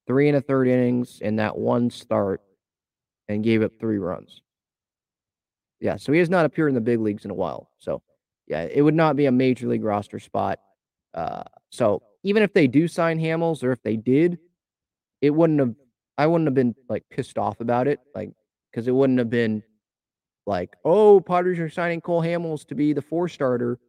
[0.05, 2.43] Three and a third innings in that one start
[3.27, 4.43] and gave up three runs.
[5.79, 5.95] Yeah.
[5.95, 7.71] So he has not appeared in the big leagues in a while.
[7.79, 8.03] So
[8.45, 10.59] yeah, it would not be a major league roster spot.
[11.15, 11.41] Uh,
[11.71, 14.37] so even if they do sign Hamels, or if they did,
[15.19, 15.73] it wouldn't have.
[16.21, 18.29] I wouldn't have been like pissed off about it, like
[18.69, 19.63] because it wouldn't have been
[20.45, 23.79] like, oh, Padres are signing Cole Hamels to be the four starter.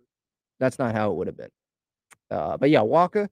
[0.59, 1.51] That's not how it would have been.
[2.31, 3.29] Uh, but yeah, Wacha,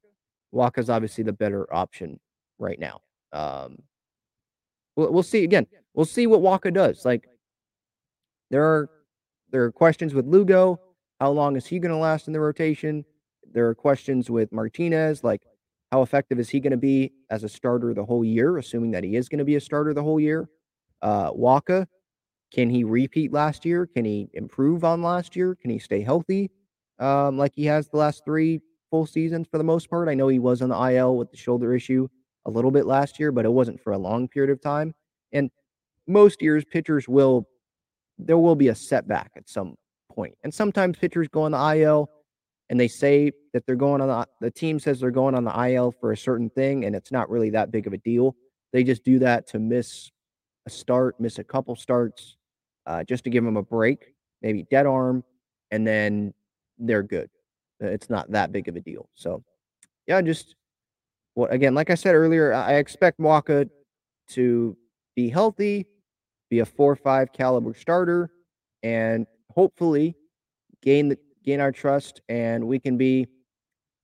[0.54, 2.20] Wacha's obviously the better option
[2.58, 3.00] right now.
[3.32, 3.78] Um,
[4.96, 5.66] we'll, we'll see again.
[5.94, 7.03] We'll see what Wacha does.
[7.03, 7.26] Like
[8.51, 8.90] there are
[9.51, 10.78] there are questions with Lugo.
[11.20, 13.07] How long is he going to last in the rotation?
[13.51, 15.40] There are questions with Martinez, like
[15.91, 19.05] how effective is he going to be as a starter the whole year, assuming that
[19.05, 20.49] he is going to be a starter the whole year?
[21.03, 21.86] Uh, Wacha,
[22.53, 23.86] can he repeat last year?
[23.86, 25.55] Can he improve on last year?
[25.55, 26.51] Can he stay healthy
[26.99, 28.61] um, like he has the last three
[28.91, 30.09] full seasons for the most part?
[30.09, 32.09] I know he was on the IL with the shoulder issue
[32.47, 34.95] a little bit last year, but it wasn't for a long period of time.
[35.32, 35.51] And
[36.07, 37.49] most years, pitchers will,
[38.18, 39.76] there will be a setback at some
[40.12, 40.36] point.
[40.43, 42.11] And sometimes pitchers go on the IL
[42.71, 45.68] and they say that they're going on the, the team says they're going on the
[45.68, 48.37] IL for a certain thing and it's not really that big of a deal.
[48.73, 50.11] They just do that to miss
[50.66, 52.37] a start, miss a couple starts,
[52.87, 54.14] uh, just to give them a break.
[54.41, 55.25] maybe dead arm,
[55.71, 56.33] and then
[56.79, 57.29] they're good.
[57.83, 59.09] Uh, it's not that big of a deal.
[59.16, 59.43] So,
[60.07, 60.55] yeah, just
[61.35, 63.68] well, again, like I said earlier, I expect Wacha
[64.29, 64.77] to
[65.16, 65.87] be healthy,
[66.49, 68.31] be a four five caliber starter,
[68.83, 70.14] and hopefully
[70.83, 73.26] gain the gain our trust, and we can be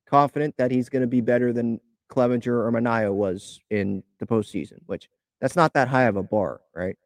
[0.08, 1.80] confident that he's going to be better than
[2.10, 4.78] Clevinger or Manaea was in the postseason.
[4.86, 5.08] Which
[5.40, 6.96] that's not that high of a bar, right?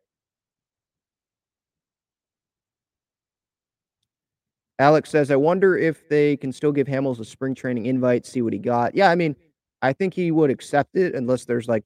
[4.81, 8.41] Alex says, I wonder if they can still give Hamels a spring training invite, see
[8.41, 8.95] what he got.
[8.95, 9.37] Yeah, I mean,
[9.83, 11.85] I think he would accept it unless there's like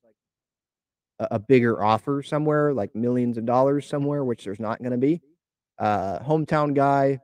[1.18, 4.97] a, a bigger offer somewhere, like millions of dollars somewhere, which there's not going to
[4.99, 5.20] be.
[5.76, 7.18] Uh, hometown guy.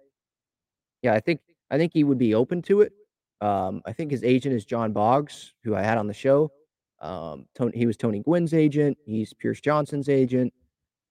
[1.02, 1.40] Yeah, I think
[1.70, 2.92] I think he would be open to it.
[3.40, 6.52] Um, I think his agent is John Boggs, who I had on the show.
[7.00, 8.98] Um, Tony, he was Tony Gwynn's agent.
[9.06, 10.52] He's Pierce Johnson's agent.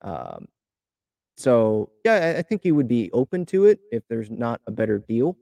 [0.01, 0.47] Um,
[1.37, 4.71] so yeah, I, I think he would be open to it if there's not a
[4.71, 5.37] better deal.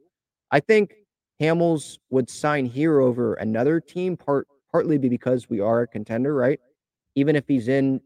[0.51, 0.93] I think
[1.41, 6.59] Hamels would sign here over another team, part partly because we are a contender, right?
[7.15, 7.99] Even if he's in,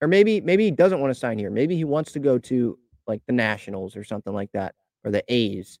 [0.00, 1.50] or maybe maybe he doesn't want to sign here.
[1.50, 4.74] Maybe he wants to go to like the Nationals or something like that,
[5.06, 5.78] or the A's,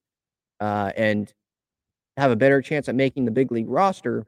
[0.60, 1.30] uh, and
[2.16, 4.26] have a better chance at making the big league roster,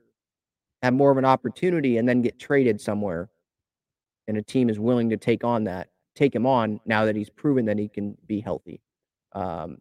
[0.83, 3.31] have more of an opportunity, and then get traded somewhere,
[4.27, 5.89] and a team is willing to take on that
[6.19, 8.81] take him on now that he's proven that he can be healthy.
[9.33, 9.79] Um,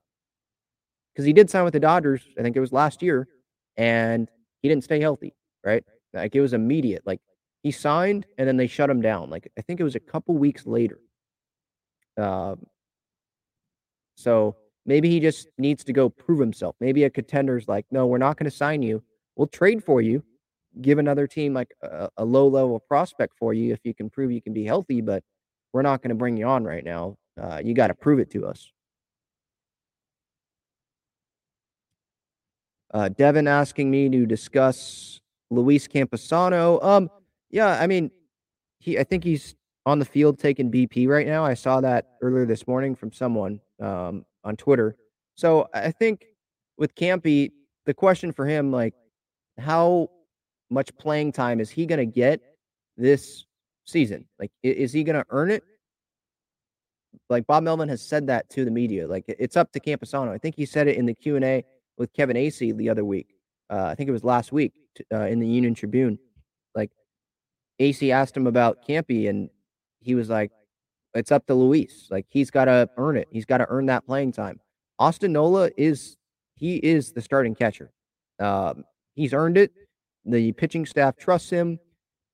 [1.11, 3.27] because he did sign with the Dodgers, I think it was last year,
[3.75, 4.29] and
[4.61, 5.33] he didn't stay healthy,
[5.65, 5.83] right?
[6.13, 7.01] Like it was immediate.
[7.07, 7.21] Like
[7.63, 9.31] he signed and then they shut him down.
[9.31, 10.99] Like I think it was a couple weeks later.
[12.17, 12.67] Um,
[14.15, 14.57] so
[14.87, 16.75] maybe he just needs to go prove himself.
[16.79, 19.03] Maybe a contender's like, no, we're not going to sign you.
[19.35, 20.23] We'll trade for you,
[20.81, 24.31] give another team like a, a low level prospect for you if you can prove
[24.31, 25.23] you can be healthy, but
[25.73, 27.17] we're not going to bring you on right now.
[27.39, 28.71] Uh, you got to prove it to us.
[32.93, 35.19] Uh, Devin asking me to discuss
[35.51, 36.83] Luis Campusano.
[36.83, 37.11] Um,
[37.51, 38.09] yeah, I mean,
[38.79, 38.97] he.
[38.97, 41.45] I think he's on the field taking BP right now.
[41.45, 44.95] I saw that earlier this morning from someone um, on Twitter.
[45.35, 46.25] So I think
[46.77, 47.51] with Campy,
[47.85, 48.93] the question for him, like,
[49.59, 50.09] how
[50.69, 52.41] much playing time is he going to get
[52.95, 53.45] this
[53.85, 54.25] season?
[54.39, 55.63] Like, is he going to earn it?
[57.29, 59.07] Like Bob Melvin has said that to the media.
[59.07, 60.29] Like, it's up to Campusano.
[60.29, 61.63] I think he said it in the Q and A
[61.97, 63.27] with Kevin Acee the other week.
[63.69, 64.73] Uh, I think it was last week
[65.13, 66.19] uh, in the Union Tribune.
[66.73, 66.91] Like,
[67.81, 69.49] Acee asked him about Campy, and
[69.99, 70.51] he was like,
[71.13, 72.07] "It's up to Luis.
[72.09, 73.27] Like, he's got to earn it.
[73.31, 74.59] He's got to earn that playing time."
[74.99, 76.17] Austin Nola is
[76.55, 77.91] he is the starting catcher.
[78.39, 78.83] Um,
[79.15, 79.71] he's earned it.
[80.25, 81.79] The pitching staff trusts him.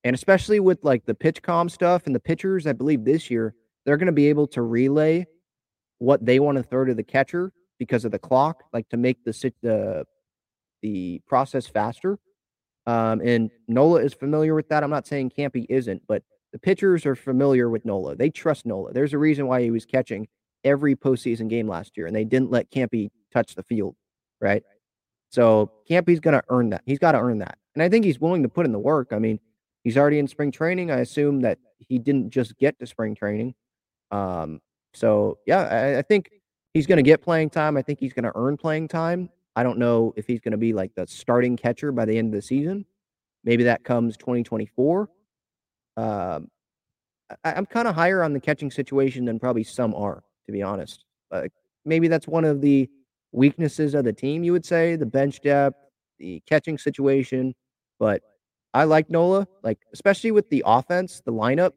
[0.02, 3.54] And especially with like the PitchCom stuff and the pitchers, I believe this year
[3.84, 5.26] they're going to be able to relay
[5.98, 9.24] what they want to throw to the catcher because of the clock, like to make
[9.24, 10.04] the the
[10.82, 12.18] the process faster.
[12.86, 14.84] Um, and Nola is familiar with that.
[14.84, 16.22] I'm not saying Campy isn't, but
[16.54, 18.16] the pitchers are familiar with Nola.
[18.16, 18.94] They trust Nola.
[18.94, 20.26] There's a reason why he was catching
[20.64, 23.94] every postseason game last year, and they didn't let Campy touch the field,
[24.40, 24.62] right?
[25.28, 26.80] So Campy's going to earn that.
[26.86, 29.08] He's got to earn that, and I think he's willing to put in the work.
[29.12, 29.38] I mean,
[29.84, 30.90] He's already in spring training.
[30.90, 33.54] I assume that he didn't just get to spring training.
[34.10, 34.60] Um,
[34.94, 36.30] so yeah, I, I think
[36.72, 37.76] he's going to get playing time.
[37.76, 39.28] I think he's going to earn playing time.
[39.54, 42.28] I don't know if he's going to be like the starting catcher by the end
[42.28, 42.86] of the season.
[43.44, 45.10] Maybe that comes 2024.
[45.96, 46.48] Um,
[47.44, 50.62] I, am kind of higher on the catching situation than probably some are, to be
[50.62, 51.04] honest.
[51.30, 51.48] Uh,
[51.84, 52.88] maybe that's one of the
[53.32, 55.78] weaknesses of the team, you would say, the bench depth,
[56.18, 57.54] the catching situation.
[57.98, 58.22] But
[58.72, 61.72] I like Nola, like especially with the offense, the lineup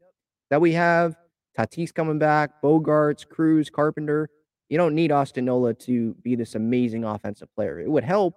[0.50, 1.16] that we have.
[1.58, 4.30] Tatis coming back, Bogaerts, Cruz, Carpenter.
[4.70, 7.80] You don't need Austin Nola to be this amazing offensive player.
[7.80, 8.36] It would help,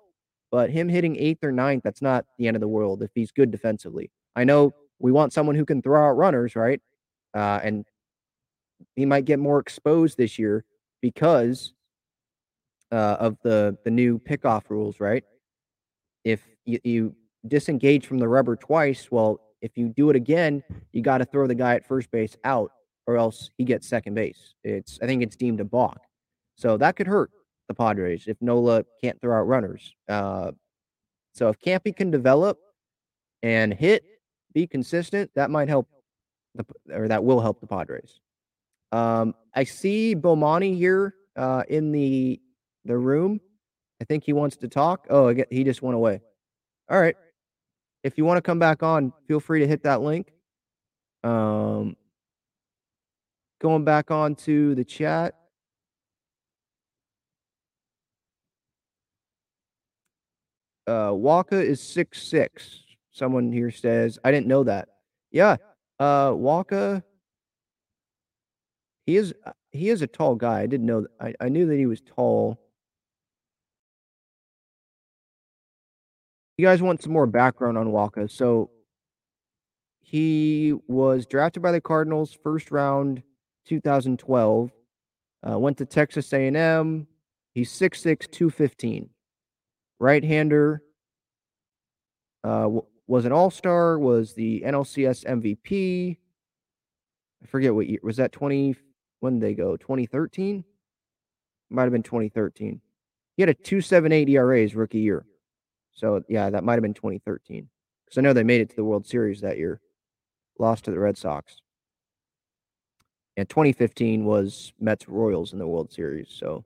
[0.50, 3.30] but him hitting eighth or ninth, that's not the end of the world if he's
[3.30, 4.10] good defensively.
[4.34, 6.80] I know we want someone who can throw out runners, right?
[7.34, 7.84] Uh, and
[8.94, 10.64] he might get more exposed this year
[11.00, 11.72] because
[12.92, 15.24] uh, of the the new pickoff rules, right?
[16.24, 21.02] If you, you disengage from the rubber twice, well, if you do it again, you
[21.02, 22.72] got to throw the guy at first base out,
[23.06, 24.54] or else he gets second base.
[24.64, 26.00] It's I think it's deemed a balk,
[26.56, 27.30] so that could hurt
[27.68, 29.94] the Padres if Nola can't throw out runners.
[30.08, 30.52] Uh,
[31.32, 32.58] so if Campy can develop
[33.42, 34.02] and hit,
[34.52, 35.88] be consistent, that might help
[36.54, 38.20] the, or that will help the Padres.
[38.92, 42.40] Um, I see Bomani here uh, in the
[42.84, 43.40] the room.
[44.00, 45.06] I think he wants to talk.
[45.10, 46.22] Oh, I get, he just went away.
[46.88, 47.16] All right.
[48.02, 50.32] If you want to come back on, feel free to hit that link.
[51.22, 51.96] Um,
[53.60, 55.34] going back on to the chat.
[60.86, 62.80] Uh, Wacha is six six.
[63.20, 64.88] Someone here says I didn't know that.
[65.30, 65.58] Yeah,
[65.98, 67.02] uh, Wacha.
[69.04, 70.60] He is uh, he is a tall guy.
[70.62, 71.02] I didn't know.
[71.02, 71.10] That.
[71.20, 72.58] I I knew that he was tall.
[76.56, 78.30] You guys want some more background on Wacha.
[78.30, 78.70] So
[80.00, 83.22] he was drafted by the Cardinals first round
[83.66, 84.70] 2012.
[85.46, 87.06] Uh, went to Texas A&M.
[87.52, 89.10] He's 6'6", 215.
[89.98, 90.82] Right-hander.
[92.42, 92.80] Uh,
[93.10, 93.98] was an All-Star.
[93.98, 96.16] Was the NLCS MVP.
[97.42, 98.30] I forget what year was that.
[98.30, 98.76] 20.
[99.18, 99.76] When they go?
[99.76, 100.64] 2013.
[101.70, 102.80] Might have been 2013.
[103.36, 105.26] He had a 2.78 ERA his rookie year.
[105.92, 107.68] So yeah, that might have been 2013
[108.04, 109.80] because I know they made it to the World Series that year,
[110.58, 111.60] lost to the Red Sox.
[113.36, 116.28] And 2015 was Mets Royals in the World Series.
[116.30, 116.64] So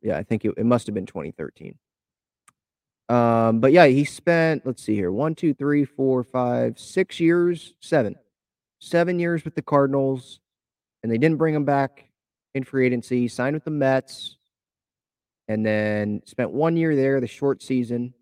[0.00, 1.76] yeah, I think it, it must have been 2013.
[3.14, 7.74] Um, but yeah, he spent, let's see here, one, two, three, four, five, six years,
[7.78, 8.16] seven,
[8.80, 10.40] seven years with the Cardinals,
[11.02, 12.08] and they didn't bring him back
[12.56, 13.20] in free agency.
[13.20, 14.36] He signed with the Mets,
[15.46, 18.14] and then spent one year there, the short season.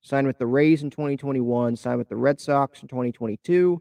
[0.00, 1.76] Signed with the Rays in 2021.
[1.76, 3.80] Signed with the Red Sox in 2022.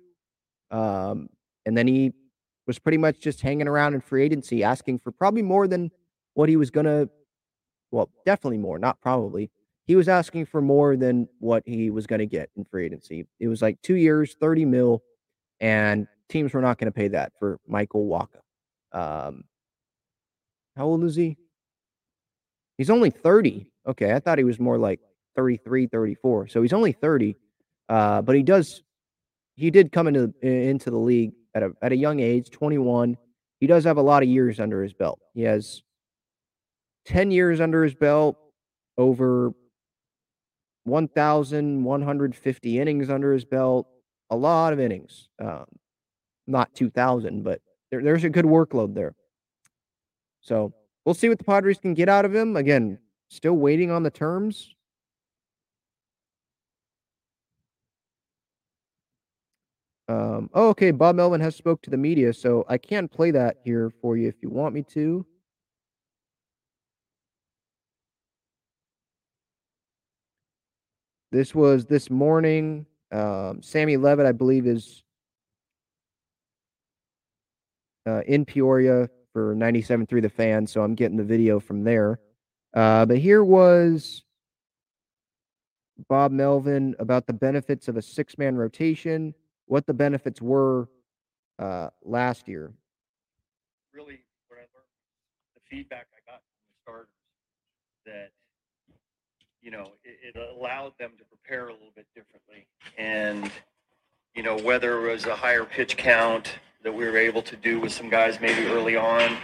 [0.70, 1.30] Um,
[1.66, 2.14] and then he
[2.68, 5.90] was pretty much just hanging around in free agency, asking for probably more than
[6.36, 7.10] what he was gonna.
[7.90, 9.50] Well, definitely more, not probably.
[9.92, 13.28] He was asking for more than what he was going to get in free agency.
[13.42, 15.04] It was like two years, 30 mil,
[15.60, 18.40] and teams were not going to pay that for Michael Wacha.
[18.98, 19.44] Um,
[20.78, 21.36] how old is he?
[22.78, 23.70] He's only 30.
[23.86, 25.02] Okay, I thought he was more like
[25.36, 26.48] 33, 34.
[26.48, 27.36] So he's only 30.
[27.90, 28.84] Uh, but he does
[29.58, 33.18] he did come into into the league at a at a young age, 21.
[33.60, 35.20] He does have a lot of years under his belt.
[35.34, 35.84] He has
[37.08, 38.38] 10 years under his belt,
[38.98, 39.54] over
[40.84, 43.88] 1,150 innings under his belt,
[44.30, 45.30] a lot of innings.
[45.40, 45.66] Um,
[46.48, 47.62] not 2,000, but
[47.92, 49.14] there, there's a good workload there.
[50.42, 50.74] So
[51.06, 52.56] we'll see what the Padres can get out of him.
[52.56, 52.98] Again,
[53.30, 54.74] still waiting on the terms.
[60.08, 60.92] Um, oh, okay.
[60.92, 64.28] Bob Melvin has spoke to the media, so I can play that here for you
[64.28, 65.26] if you want me to.
[71.32, 72.86] This was this morning.
[73.10, 75.02] Um, Sammy Levitt, I believe, is
[78.06, 82.20] uh, in Peoria for 97.3 The Fan, so I'm getting the video from there.
[82.74, 84.24] Uh, but here was
[86.10, 89.34] Bob Melvin about the benefits of a six man rotation,
[89.68, 90.90] what the benefits were
[91.60, 92.74] uh, last year.
[93.94, 94.20] Really,
[94.50, 94.90] what I learned,
[95.56, 97.08] the feedback I got from the starters,
[98.06, 98.32] that
[99.62, 103.52] you know it, it allowed them to prepare a little bit differently, and
[104.36, 106.54] you know whether it was a higher pitch count
[106.84, 109.38] that we were able to do with some guys maybe early on,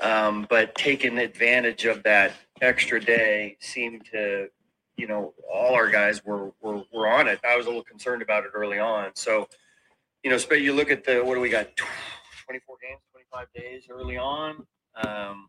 [0.00, 4.48] um, but taking advantage of that extra day seemed to,
[4.96, 7.40] you know, all our guys were, were, were on it.
[7.44, 9.10] I was a little concerned about it early on.
[9.14, 9.48] So,
[10.22, 11.68] you know, you look at the, what do we got?
[12.46, 14.66] 24 games, 25 days early on.
[15.04, 15.48] Um,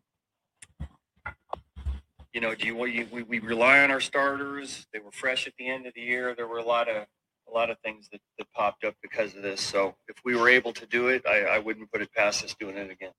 [2.32, 4.86] you know, do you, we, we rely on our starters?
[4.92, 6.34] They were fresh at the end of the year.
[6.34, 7.06] There were a lot of,
[7.48, 9.60] a lot of things that, that popped up because of this.
[9.60, 12.54] So if we were able to do it, I, I wouldn't put it past us
[12.58, 13.12] doing it again.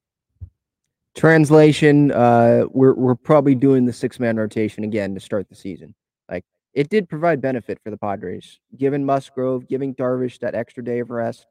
[1.15, 5.93] Translation: uh, We're we're probably doing the six man rotation again to start the season.
[6.29, 10.99] Like it did provide benefit for the Padres, giving Musgrove, giving Darvish that extra day
[10.99, 11.47] of rest,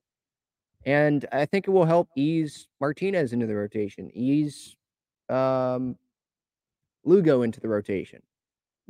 [0.87, 4.77] and I think it will help ease Martinez into the rotation, ease
[5.29, 5.97] um,
[7.05, 8.23] Lugo into the rotation,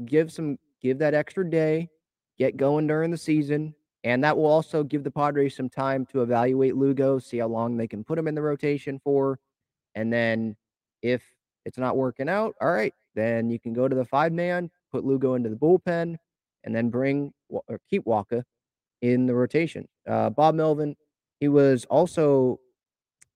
[0.05, 1.89] give some give that extra day,
[2.39, 6.23] get going during the season, and that will also give the Padres some time to
[6.23, 9.39] evaluate Lugo, see how long they can put him in the rotation for,
[9.95, 10.57] and then
[11.03, 11.23] if
[11.65, 15.05] it's not working out, all right, then you can go to the five man, put
[15.05, 16.17] Lugo into the bullpen,
[16.65, 18.43] and then bring or keep Wacha
[19.03, 19.89] in the rotation.
[20.09, 20.97] Uh, Bob Melvin,
[21.39, 22.61] he was also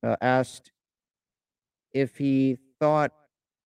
[0.03, 0.73] uh, asked
[1.93, 3.13] if he thought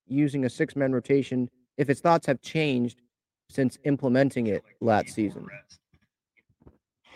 [0.09, 3.03] using a six man rotation, if his thoughts have changed
[3.51, 5.47] since implementing it last season.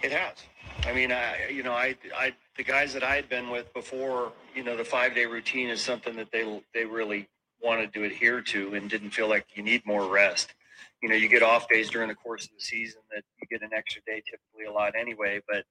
[0.02, 0.36] It has.
[0.84, 4.32] I mean, I you know, I I the guys that I had been with before,
[4.54, 7.28] you know, the five day routine is something that they they really
[7.62, 10.54] wanted to adhere to and didn't feel like you need more rest.
[11.00, 13.64] You know, you get off days during the course of the season that you get
[13.64, 15.64] an extra day typically a lot anyway, but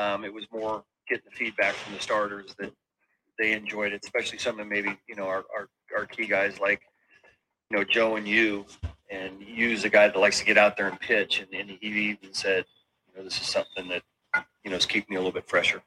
[0.00, 2.72] um, it was more getting the feedback from the starters that
[3.38, 6.82] they enjoyed it, especially some of maybe, you know, our, our, our key guys like,
[7.70, 8.64] you know, Joe and Yu
[9.10, 11.40] and Yu's a guy that likes to get out there and pitch.
[11.40, 12.64] And, and he even said,
[13.06, 14.02] you know, this is something that
[14.64, 15.82] you know is keeping me a little bit fresher.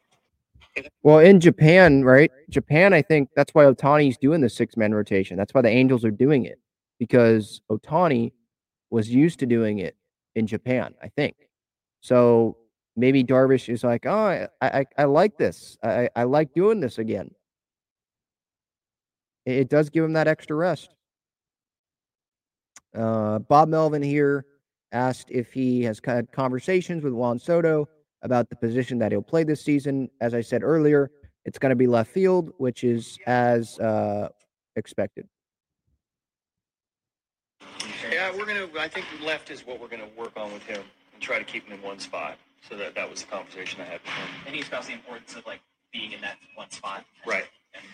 [1.04, 2.32] Well, in Japan, right?
[2.50, 5.38] Japan, I think that's why Ohtani's doing the six man rotation.
[5.38, 6.60] That's why the Angels are doing it
[6.98, 8.32] because Ohtani
[8.90, 9.96] was used to doing it
[10.36, 11.36] in Japan, I think.
[12.00, 12.58] So
[12.96, 15.78] maybe Darvish is like, oh, I, I, I like this.
[15.84, 17.32] I, I like doing this again.
[19.46, 20.94] It, it does give him that extra rest.
[22.96, 24.46] Uh, Bob Melvin here
[24.92, 27.88] asked if he has had conversations with Juan Soto
[28.22, 30.10] about the position that he'll play this season.
[30.20, 31.10] As I said earlier,
[31.46, 34.30] it's going to be left field, which is as uh,
[34.76, 35.28] expected.
[38.12, 38.68] Yeah, we're gonna.
[38.78, 40.82] I think left is what we're gonna work on with him
[41.14, 42.38] and try to keep him in one spot.
[42.68, 44.28] So that that was the conversation I had with him.
[44.46, 45.62] And he espoused the importance of like
[45.94, 47.06] being in that one spot.
[47.26, 47.46] Right.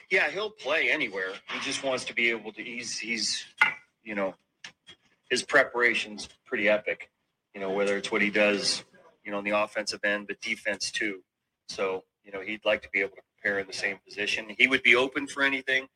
[0.09, 1.33] Yeah, he'll play anywhere.
[1.51, 2.63] He just wants to be able to.
[2.63, 3.45] He's he's,
[4.03, 4.35] you know,
[5.29, 7.09] his preparation's pretty epic.
[7.53, 8.83] You know, whether it's what he does,
[9.23, 11.21] you know, on the offensive end, but defense too.
[11.69, 14.45] So you know, he'd like to be able to prepare in the same position.
[14.57, 15.87] He would be open for anything,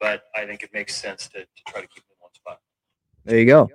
[0.00, 2.60] but I think it makes sense to, to try to keep him in one spot.
[3.24, 3.68] There you go.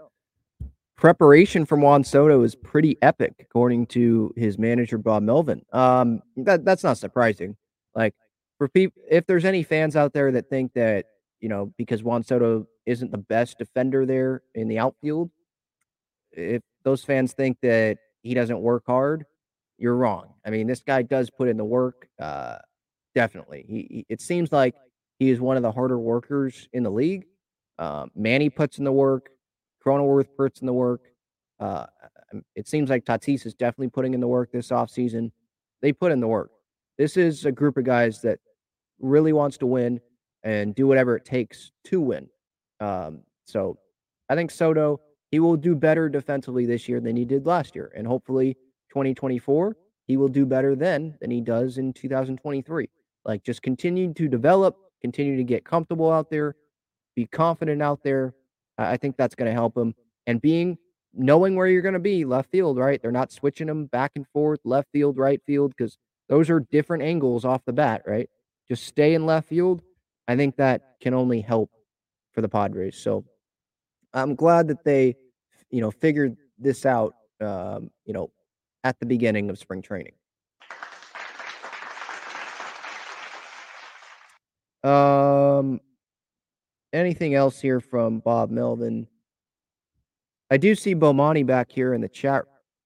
[0.96, 5.66] Preparation from Juan Soto is pretty epic, according to his manager Bob Melvin.
[5.74, 7.58] Um, that that's not surprising.
[7.94, 8.16] Like
[8.58, 11.06] for people, if there's any fans out there that think that
[11.40, 15.32] you know because Juan Soto isn't the best defender there in the outfield,
[16.32, 19.26] if those fans think that he doesn't work hard,
[19.78, 20.34] you're wrong.
[20.46, 22.08] I mean, this guy does put in the work.
[22.20, 22.58] Uh,
[23.14, 24.76] definitely, he, he it seems like
[25.20, 27.26] he is one of the harder workers in the league.
[27.78, 29.30] Um, Manny puts in the work.
[29.86, 31.02] Cronenworth puts in the work.
[31.60, 31.86] Uh,
[32.56, 35.32] it seems like Tatis is definitely putting in the work this offseason.
[35.82, 36.52] They put in the work.
[36.98, 38.40] This is a group of guys that
[39.00, 40.00] really wants to win
[40.44, 42.30] and do whatever it takes to win.
[42.80, 43.78] Um, so
[44.30, 47.92] I think Soto, he will do better defensively this year than he did last year.
[47.96, 48.54] And hopefully
[48.90, 49.76] 2024,
[50.08, 52.90] he will do better then than he does in 2023.
[53.26, 56.56] Like just continue to develop, continue to get comfortable out there,
[57.16, 58.34] be confident out there.
[58.78, 59.96] I think that's going to help him.
[60.28, 60.78] And being
[61.14, 63.02] knowing where you're going to be left field, right?
[63.02, 67.04] They're not switching them back and forth, left field, right field, because those are different
[67.04, 68.30] angles off the bat, right?
[68.68, 69.82] Just stay in left field.
[70.28, 71.70] I think that can only help
[72.34, 72.98] for the Padres.
[72.98, 73.26] So
[74.14, 75.16] I'm glad that they,
[75.70, 78.32] you know, figured this out, um, you know,
[78.84, 80.14] at the beginning of spring training.
[84.84, 85.82] Um,
[86.94, 89.08] anything else here from Bob Melvin?
[90.52, 92.44] I do see Bomani back here in the chat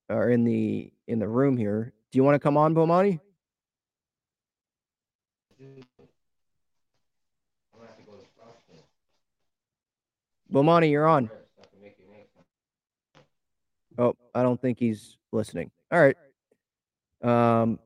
[0.07, 1.93] or in the in the room here.
[2.11, 3.19] Do you want to come on, Bomani?
[10.51, 11.29] Bomani, you're on.
[13.97, 15.71] Oh, I don't think he's listening.
[15.91, 16.15] All right.
[17.21, 17.79] Um,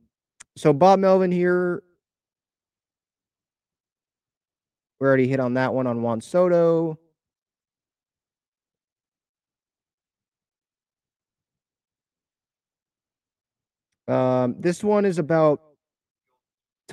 [0.55, 1.83] so Bob Melvin here.
[4.99, 6.97] We already hit on that one on Juan Soto.
[14.07, 15.61] Um, this one is about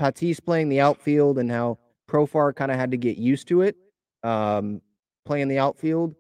[0.01, 1.79] Tatis playing the outfield and how
[2.09, 3.77] Profar kind of had to get used to it,
[4.23, 4.81] um,
[5.27, 6.15] playing the outfield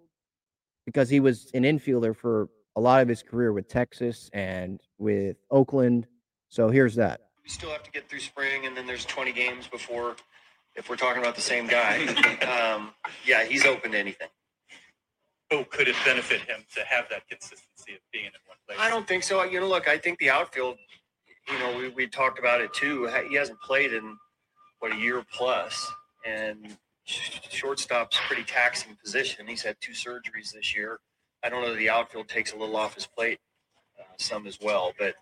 [0.84, 5.36] because he was an infielder for a lot of his career with Texas and with
[5.50, 6.06] Oakland.
[6.50, 7.22] So here's that.
[7.42, 10.16] We still have to get through spring, and then there's 20 games before,
[10.76, 12.06] if we're talking about the same guy.
[12.76, 12.92] um,
[13.24, 14.28] yeah, he's open to anything.
[15.50, 18.78] Oh, could it benefit him to have that consistency of being in one place?
[18.80, 19.42] I don't think so.
[19.42, 20.76] You know, look, I think the outfield,
[21.48, 23.08] you know, we, we talked about it too.
[23.28, 24.16] He hasn't played in,
[24.80, 25.90] what, a year plus,
[26.26, 29.46] and shortstop's a pretty taxing position.
[29.46, 31.00] He's had two surgeries this year.
[31.42, 33.38] I don't know that the outfield takes a little off his plate,
[33.98, 34.92] uh, some as well.
[34.98, 35.14] But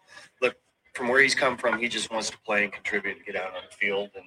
[0.43, 0.57] look,
[0.95, 3.55] from where he's come from, he just wants to play and contribute and get out
[3.55, 4.25] on the field, and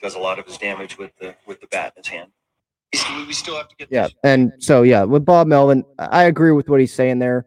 [0.00, 2.30] does a lot of his damage with the with the bat in his hand.
[3.26, 3.88] We still have to get.
[3.90, 7.46] Yeah, and so yeah, with Bob Melvin, I agree with what he's saying there.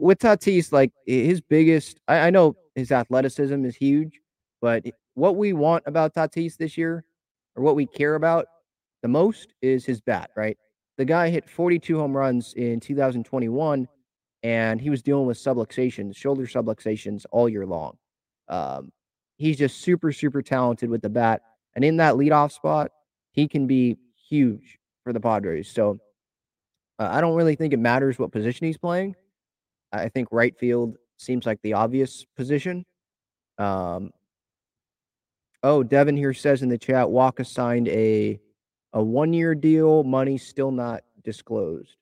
[0.00, 4.18] With Tatis, like his biggest, I, I know his athleticism is huge,
[4.62, 4.84] but
[5.14, 7.04] what we want about Tatis this year,
[7.54, 8.46] or what we care about
[9.02, 10.30] the most, is his bat.
[10.34, 10.56] Right,
[10.96, 13.86] the guy hit 42 home runs in 2021,
[14.42, 17.98] and he was dealing with subluxations, shoulder subluxations all year long.
[18.48, 18.90] Um,
[19.36, 21.42] he's just super, super talented with the bat,
[21.74, 22.90] and in that leadoff spot,
[23.32, 23.98] he can be
[24.28, 25.70] huge for the Padres.
[25.70, 25.98] So
[26.98, 29.14] uh, I don't really think it matters what position he's playing.
[29.92, 32.84] I think right field seems like the obvious position.
[33.58, 34.10] Um,
[35.62, 38.40] oh, Devin here says in the chat, Wacha signed a
[38.92, 41.96] a one year deal, money still not disclosed.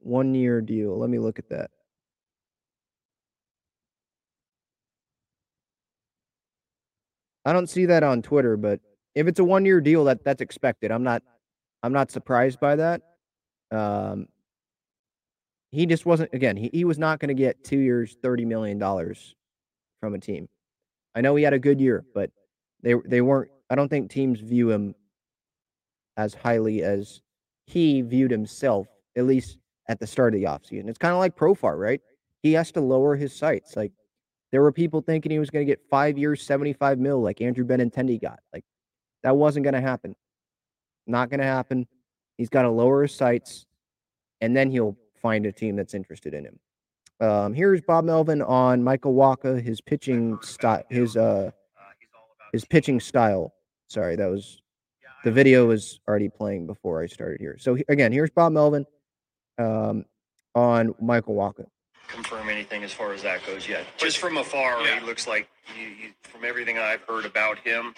[0.00, 0.98] One year deal.
[0.98, 1.70] Let me look at that.
[7.44, 8.80] I don't see that on Twitter, but
[9.14, 10.90] if it's a one year deal, that that's expected.
[10.90, 11.22] I'm not
[11.82, 13.02] I'm not surprised by that.
[13.70, 14.28] Um,
[15.72, 18.78] he just wasn't again, he, he was not going to get two years, thirty million
[18.78, 19.34] dollars
[20.00, 20.48] from a team.
[21.14, 22.30] I know he had a good year, but
[22.82, 24.94] they they weren't I don't think teams view him
[26.16, 27.22] as highly as
[27.66, 29.58] he viewed himself, at least
[29.88, 30.88] at the start of the offseason.
[30.88, 32.00] It's kind of like Profar, right?
[32.42, 33.74] He has to lower his sights.
[33.74, 33.92] Like
[34.50, 37.64] there were people thinking he was going to get five years, 75 mil, like Andrew
[37.64, 38.40] Benintendi got.
[38.52, 38.64] Like
[39.22, 40.14] that wasn't going to happen.
[41.06, 41.86] Not going to happen.
[42.36, 43.66] He's got to lower his sights,
[44.40, 46.58] and then he'll find a team that's interested in him.
[47.20, 51.52] Um, here's Bob Melvin on Michael Wacha, his pitching style, his uh,
[52.52, 53.54] his pitching style.
[53.88, 54.60] Sorry, that was
[55.24, 57.56] the video was already playing before I started here.
[57.58, 58.84] So again, here's Bob Melvin
[59.58, 60.04] um,
[60.54, 61.66] on Michael Wacha
[62.08, 63.84] confirm anything as far as that goes yet.
[63.96, 65.00] Just from afar, Yeah.
[65.00, 65.48] he looks like,
[65.78, 67.94] you, you, from everything I've heard about him,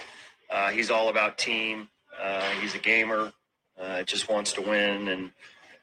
[0.50, 1.88] uh, he's all about team.
[2.22, 3.32] Uh, he's a gamer,
[3.80, 5.32] uh, just wants to win, and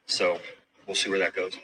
[0.05, 0.39] so
[0.88, 1.57] we'll see where that goes.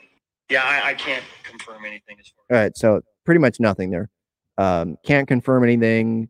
[0.48, 2.16] Yeah, I, I can't confirm anything.
[2.50, 4.08] All right, so pretty much nothing there.
[4.56, 6.28] Um, can't confirm anything.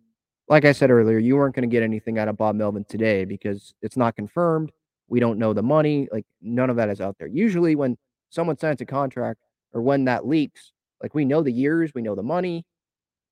[0.48, 3.24] Like I said earlier, you weren't going to get anything out of Bob Melvin today
[3.24, 4.72] because it's not confirmed.
[5.08, 6.08] We don't know the money.
[6.10, 7.28] Like none of that is out there.
[7.28, 7.96] Usually, when
[8.30, 9.40] someone signs a contract
[9.72, 10.72] or when that leaks,
[11.02, 12.66] like we know the years, we know the money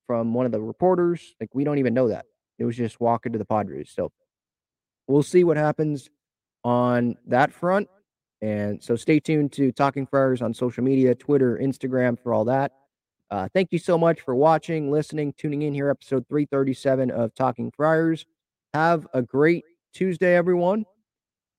[0.07, 1.35] from one of the reporters.
[1.41, 2.27] Like we don't even know that.
[2.59, 3.93] It was just walking to the Padres.
[3.95, 4.13] So
[5.07, 6.09] we'll see what happens
[6.65, 7.89] on that front.
[8.43, 12.73] And so stay tuned to Talking Friars on social media, Twitter, Instagram for all that.
[13.31, 17.73] Uh, thank you so much for watching, listening, tuning in here, episode 337 of Talking
[17.73, 18.25] Friars.
[18.75, 20.85] Have a great Tuesday, everyone.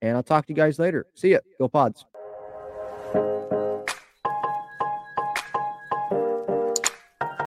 [0.00, 1.06] And I'll talk to you guys later.
[1.14, 1.38] See ya.
[1.58, 2.06] Go Pods.